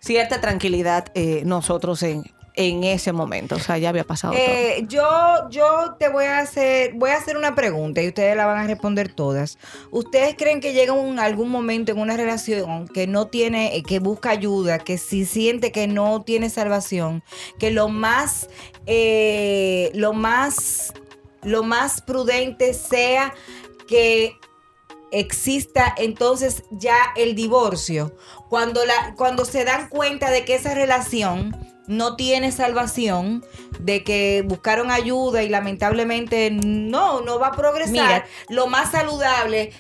[0.01, 2.25] cierta tranquilidad eh, nosotros en,
[2.55, 3.57] en ese momento.
[3.57, 4.43] O sea, ya había pasado todo.
[4.43, 5.05] Eh, yo,
[5.51, 8.67] yo te voy a hacer, voy a hacer una pregunta y ustedes la van a
[8.67, 9.59] responder todas.
[9.91, 13.99] ¿Ustedes creen que llega un, algún momento en una relación que no tiene, eh, que
[13.99, 17.25] busca ayuda, que si siente que no tiene salvación,
[17.59, 18.49] que lo más,
[18.87, 20.93] eh, lo más,
[21.43, 23.35] lo más prudente sea
[23.89, 24.39] que
[25.11, 28.17] exista entonces ya el divorcio.
[28.49, 33.45] Cuando, la, cuando se dan cuenta de que esa relación no tiene salvación,
[33.79, 38.25] de que buscaron ayuda y lamentablemente no, no va a progresar, Mira.
[38.49, 39.73] lo más saludable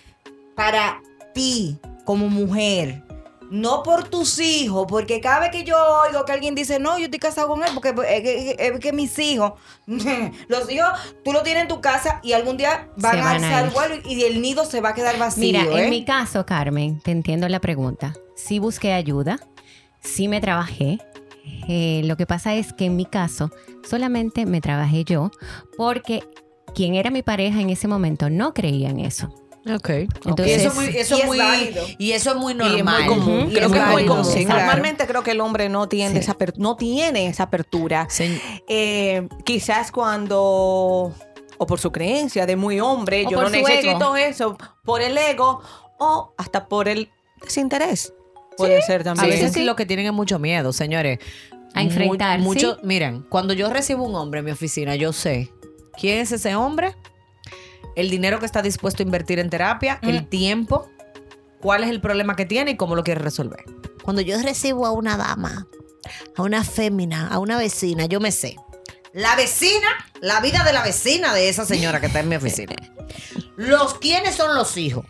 [0.55, 1.00] para
[1.32, 3.02] ti como mujer.
[3.50, 5.76] No por tus hijos, porque cada vez que yo
[6.09, 8.92] oigo que alguien dice, no, yo estoy casado con él, porque es que, es que
[8.92, 9.52] mis hijos,
[9.86, 10.88] los hijos,
[11.24, 14.24] tú los tienes en tu casa y algún día van a van a alzar y
[14.24, 15.42] el nido se va a quedar vacío.
[15.42, 15.84] Mira, ¿eh?
[15.84, 18.14] en mi caso, Carmen, te entiendo la pregunta.
[18.34, 19.38] Sí busqué ayuda,
[20.00, 20.98] sí me trabajé.
[21.68, 23.51] Eh, lo que pasa es que en mi caso
[23.88, 25.30] solamente me trabajé yo
[25.76, 26.22] porque
[26.74, 29.28] quien era mi pareja en ese momento no creía en eso.
[29.66, 29.88] Ok.
[30.26, 31.84] Entonces- y eso es muy, eso Y es muy, válido.
[31.99, 33.05] y eso es muy Y es normal.
[33.05, 33.51] muy común.
[33.51, 34.16] Creo Y es que es muy válido.
[34.16, 34.30] común.
[34.32, 34.61] Sí, claro.
[34.61, 36.18] Normalmente creo que el hombre no tiene, Sí.
[36.30, 38.07] esa, no tiene esa apertura.
[38.68, 41.14] Eh, quizás cuando,
[41.57, 45.62] o por su creencia de muy hombre, O yo no necesito eso, por el ego
[45.99, 47.09] o hasta por el
[47.42, 48.12] desinterés.
[48.57, 49.30] Puede ser A también.
[49.30, 49.64] veces sí.
[49.64, 51.18] lo que tienen es mucho miedo, señores.
[51.74, 52.80] A Mu- enfrentar, mucho, ¿sí?
[52.84, 55.50] Miren, cuando yo recibo un hombre en mi oficina, yo sé
[55.98, 56.94] quién es ese hombre,
[57.96, 60.88] el dinero que está dispuesto a invertir en terapia, el tiempo,
[61.61, 63.64] cuál es el problema que tiene y cómo lo quiere resolver.
[64.02, 65.66] Cuando yo recibo a una dama,
[66.36, 68.57] a una fémina, a una vecina, yo me sé.
[69.12, 69.86] La vecina,
[70.20, 72.74] la vida de la vecina de esa señora que está en mi oficina.
[73.57, 75.07] Los, ¿Quiénes son los hijos?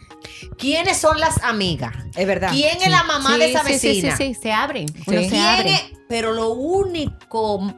[0.59, 1.95] ¿Quiénes son las amigas?
[2.17, 2.51] Es verdad.
[2.51, 4.17] ¿Quién es la mamá Sí, de esa sí, sí, vecina?
[4.17, 4.87] Sí, sí, se abren.
[5.07, 5.75] Uno se ¿Quién abre.
[5.75, 5.83] es?
[6.09, 7.73] Pero lo único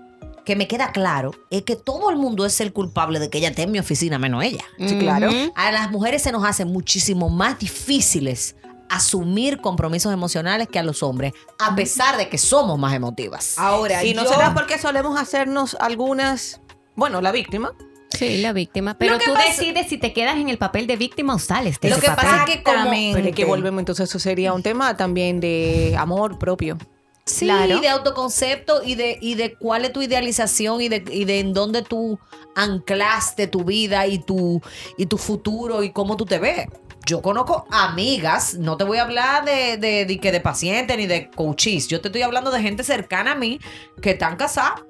[0.44, 3.48] que me queda claro es que todo el mundo es el culpable de que ella
[3.48, 4.64] esté en mi oficina, menos ella.
[4.78, 5.28] Sí, claro.
[5.28, 5.52] Ujú.
[5.56, 8.54] A las mujeres se nos hace muchísimo más difíciles
[8.88, 13.58] asumir compromisos emocionales que a los hombres, a pesar de que somos más emotivas.
[13.58, 16.60] Ahora, Y no yo- será porque solemos hacernos algunas,
[16.94, 17.72] bueno, la víctima.
[18.10, 18.96] Sí, la víctima.
[18.98, 21.90] Pero tú pasa- decides si te quedas en el papel de víctima o sales de
[21.90, 22.24] Lo ese que papel.
[22.30, 22.90] pasa es que como...
[22.90, 26.78] Pero es que volvemos, entonces eso sería un tema también de amor propio.
[27.26, 27.80] Sí, Claro.
[27.80, 31.52] de autoconcepto y de, y de cuál es tu idealización y de, y de en
[31.52, 32.20] dónde tú
[32.54, 34.60] anclaste tu vida y tu,
[34.96, 36.66] y tu futuro y cómo tú te ves.
[37.04, 41.06] Yo conozco amigas, no te voy a hablar de, de, de que de pacientes ni
[41.06, 43.58] de coaches, yo te estoy hablando de gente cercana a mí
[44.02, 44.82] que están casadas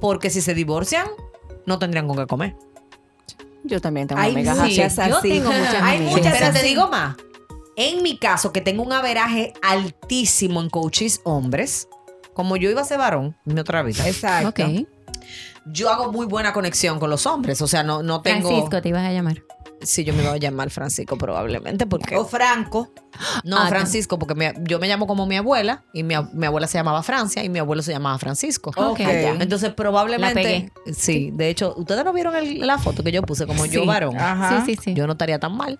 [0.00, 1.06] porque si se divorcian
[1.66, 2.56] no tendrían con qué comer.
[3.64, 5.10] Yo también tengo Hay amigas muchas así.
[5.10, 5.28] Yo así.
[5.30, 6.16] tengo muchas Hay amigas.
[6.16, 7.16] muchas Pero te digo más.
[7.76, 11.88] En mi caso, que tengo un averaje altísimo en coaches hombres,
[12.34, 14.48] como yo iba a ser varón, mi otra vida, Exacto.
[14.50, 14.86] Ok.
[15.66, 17.60] yo hago muy buena conexión con los hombres.
[17.62, 18.48] O sea, no, no tengo.
[18.48, 19.42] Francisco, te ibas a llamar.
[19.82, 22.16] Sí, yo me iba a llamar Francisco probablemente porque.
[22.16, 22.92] O Franco.
[23.44, 26.46] No, Ah, Francisco, porque mi- yo me llamo como mi abuela y mi, ab- mi
[26.46, 28.72] abuela se llamaba Francia y mi abuelo se llamaba Francisco.
[28.76, 29.00] Ok.
[29.00, 30.70] Entonces, probablemente.
[30.86, 33.84] La Sí, de hecho, ustedes no vieron el- la foto que yo puse como yo
[33.84, 34.16] varón.
[34.18, 34.64] Ajá.
[34.64, 34.94] Sí, sí, sí.
[34.94, 35.78] Yo no estaría tan mal.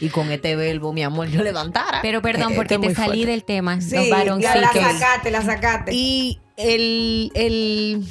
[0.00, 1.98] Y con este verbo, mi amor, yo levantara.
[2.00, 3.26] Pero perdón, Eh, porque te salí fuerte.
[3.30, 3.78] del tema.
[3.82, 4.60] Sí, los la, varoncitos.
[4.74, 5.92] la sacaste, la sacaste.
[5.94, 8.02] Y el, el,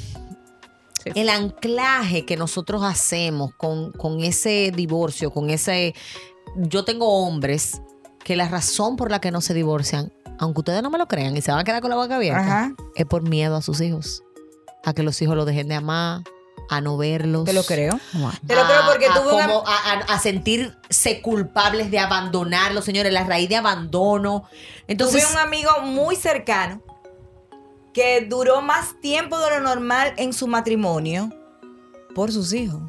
[1.04, 1.10] Sí.
[1.14, 5.94] el anclaje que nosotros hacemos con, con ese divorcio, con ese...
[6.56, 7.80] Yo tengo hombres
[8.24, 11.36] que la razón por la que no se divorcian, aunque ustedes no me lo crean
[11.36, 12.74] y se van a quedar con la boca abierta, Ajá.
[12.94, 14.22] es por miedo a sus hijos.
[14.84, 16.22] A que los hijos lo dejen de amar,
[16.68, 17.44] a no verlos.
[17.44, 17.98] Te lo creo.
[18.14, 18.30] Wow.
[18.46, 22.84] Te lo creo porque a, tuve una- como a, a- a sentirse culpables de abandonarlos,
[22.84, 24.44] señores, la raíz de abandono.
[24.86, 26.82] Entonces, Tuve un amigo muy cercano
[27.92, 31.30] que duró más tiempo de lo normal en su matrimonio
[32.14, 32.80] por sus hijos.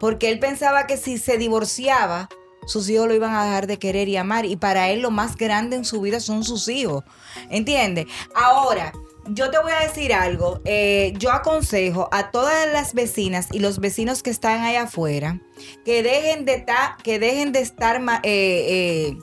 [0.00, 2.28] Porque él pensaba que si se divorciaba,
[2.66, 4.44] sus hijos lo iban a dejar de querer y amar.
[4.44, 7.02] Y para él lo más grande en su vida son sus hijos.
[7.50, 8.06] ¿Entiendes?
[8.34, 8.92] Ahora,
[9.26, 10.60] yo te voy a decir algo.
[10.64, 15.40] Eh, yo aconsejo a todas las vecinas y los vecinos que están allá afuera
[15.84, 19.18] que dejen de, ta- que dejen de estar eh, eh,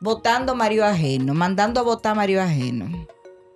[0.00, 3.06] votando marido ajeno, mandando a votar marido ajeno.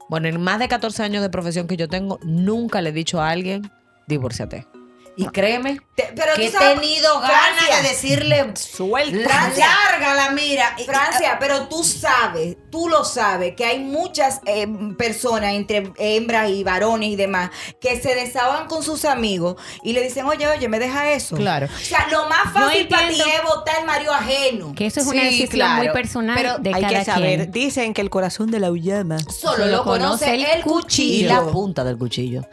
[0.09, 3.21] Bueno, en más de 14 años de profesión que yo tengo, nunca le he dicho
[3.21, 3.71] a alguien,
[4.07, 4.67] divórciate.
[5.15, 9.29] Y créeme Te- pero que tú he tenido ganas de decirle, Suelta.
[9.29, 9.67] Francia.
[9.91, 10.75] lárgala, mira.
[10.79, 16.49] Y- Francia, pero tú sabes, tú lo sabes, que hay muchas eh, personas, entre hembras
[16.49, 20.67] y varones y demás, que se desahogan con sus amigos y le dicen, oye, oye,
[20.69, 21.37] me deja eso.
[21.37, 21.67] Claro.
[21.67, 24.75] O sea, lo más fácil para ti es votar el marido ajeno.
[24.75, 25.83] Que eso es una Sí, decisión claro.
[25.85, 27.39] muy personal Pero de Hay cada que saber.
[27.41, 27.51] quien.
[27.53, 29.19] Dicen que el corazón de la uyama.
[29.19, 31.27] Solo lo conoce el, cuchillo.
[31.27, 32.47] y la punta del cuchillo.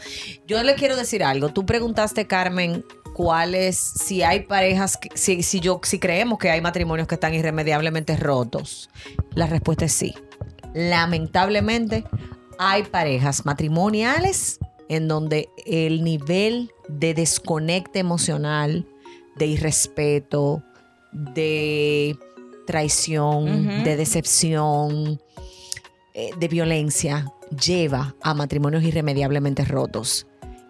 [0.45, 1.49] Yo le quiero decir algo.
[1.49, 2.48] Tú preguntaste, Carmen,
[3.13, 7.33] cuáles, si hay parejas, que- si, si yo, si creemos que hay matrimonios que están
[7.33, 8.89] irremediablemente rotos.
[9.35, 10.13] La respuesta es sí.
[10.73, 12.05] Lamentablemente,
[12.57, 18.87] hay parejas matrimoniales en donde el nivel de desconecte emocional,
[19.35, 20.63] de irrespeto,
[21.11, 22.17] de
[22.65, 25.19] traición, de decepción,
[26.13, 27.31] eh, de violencia
[27.65, 30.27] lleva a matrimonios irremediablemente rotos.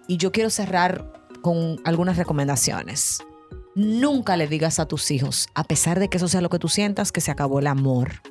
[0.08, 1.12] Y yo quiero cerrar
[1.42, 3.24] con algunas recomendaciones.
[3.76, 6.68] Nunca le digas a tus hijos, a pesar de que eso sea lo que tú
[6.68, 8.22] sientas, que se acabó el amor.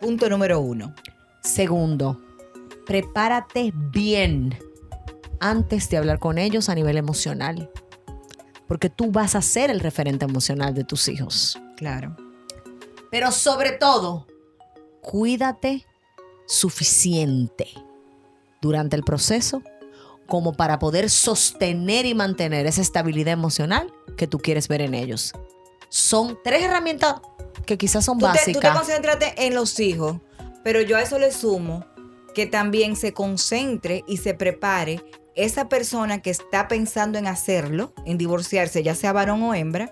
[0.00, 0.94] Punto número uno.
[1.42, 2.20] Segundo,
[2.84, 4.56] prepárate bien
[5.40, 7.70] antes de hablar con ellos a nivel emocional.
[8.68, 11.58] Porque tú vas a ser el referente emocional de tus hijos.
[11.76, 12.16] Claro.
[13.10, 14.26] Pero sobre todo,
[15.00, 15.86] cuídate
[16.46, 17.68] suficiente
[18.60, 19.62] durante el proceso
[20.26, 25.32] como para poder sostener y mantener esa estabilidad emocional que tú quieres ver en ellos.
[25.88, 27.16] Son tres herramientas
[27.64, 28.76] que quizás son Tú te, tú te básicas.
[28.76, 30.16] concéntrate en los hijos,
[30.62, 31.84] pero yo a eso le sumo
[32.34, 35.02] que también se concentre y se prepare
[35.34, 39.90] esa persona que está pensando en hacerlo, en divorciarse, ya sea varón o hembra,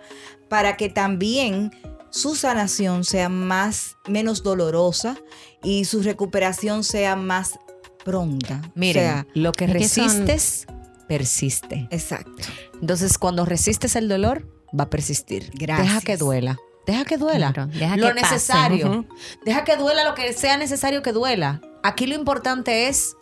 [0.49, 1.70] para que también
[2.11, 5.16] su sanación sea más menos dolorosa
[5.62, 7.59] y su recuperación sea más
[8.05, 8.61] pronta.
[8.75, 10.67] Miren, O sea, lo que son- resistes,
[11.09, 11.89] persiste.
[11.91, 12.43] exacto.
[12.81, 14.49] Entonces, cuando resistes el dolor,
[14.79, 15.51] va a persistir.
[15.55, 15.87] Gracias.
[15.89, 16.59] Deja que duela.
[16.87, 17.53] Deja que duela.
[17.53, 18.35] Claro, deja lo que pase.
[18.35, 19.07] necesario.
[19.45, 21.61] Deja que duela lo que sea necesario que duela.
[21.83, 23.17] Aquí lo importante es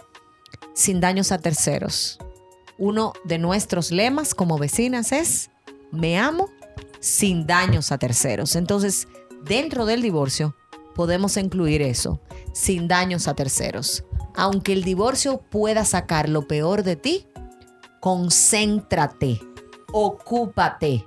[0.75, 2.19] sin daños a terceros.
[2.79, 5.51] Uno de nuestros lemas como vecinas es
[5.93, 6.49] me amo
[7.01, 8.57] sin daños a terceros.
[8.57, 9.07] Entonces,
[9.45, 10.57] dentro del divorcio
[10.97, 12.21] podemos incluir eso,
[12.53, 14.05] sin daños a terceros.
[14.35, 17.27] Aunque el divorcio pueda sacar lo peor de ti,
[18.01, 19.41] concéntrate,
[19.93, 21.07] ocúpate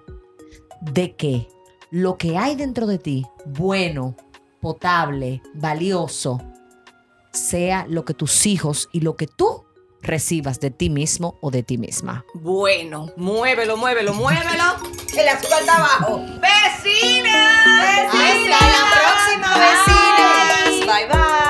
[0.82, 1.48] de que
[1.92, 4.16] lo que hay dentro de ti, bueno,
[4.62, 6.42] potable, valioso,
[7.32, 9.66] sea lo que tus hijos y lo que tú
[10.02, 12.26] recibas de ti mismo o de ti misma.
[12.34, 14.64] Bueno, muévelo, muévelo, muévelo.
[15.18, 16.20] El azúcar está abajo.
[16.20, 18.02] ¡Vecina!
[18.06, 20.86] Hasta la próxima, vecinas.
[20.86, 21.45] Bye bye.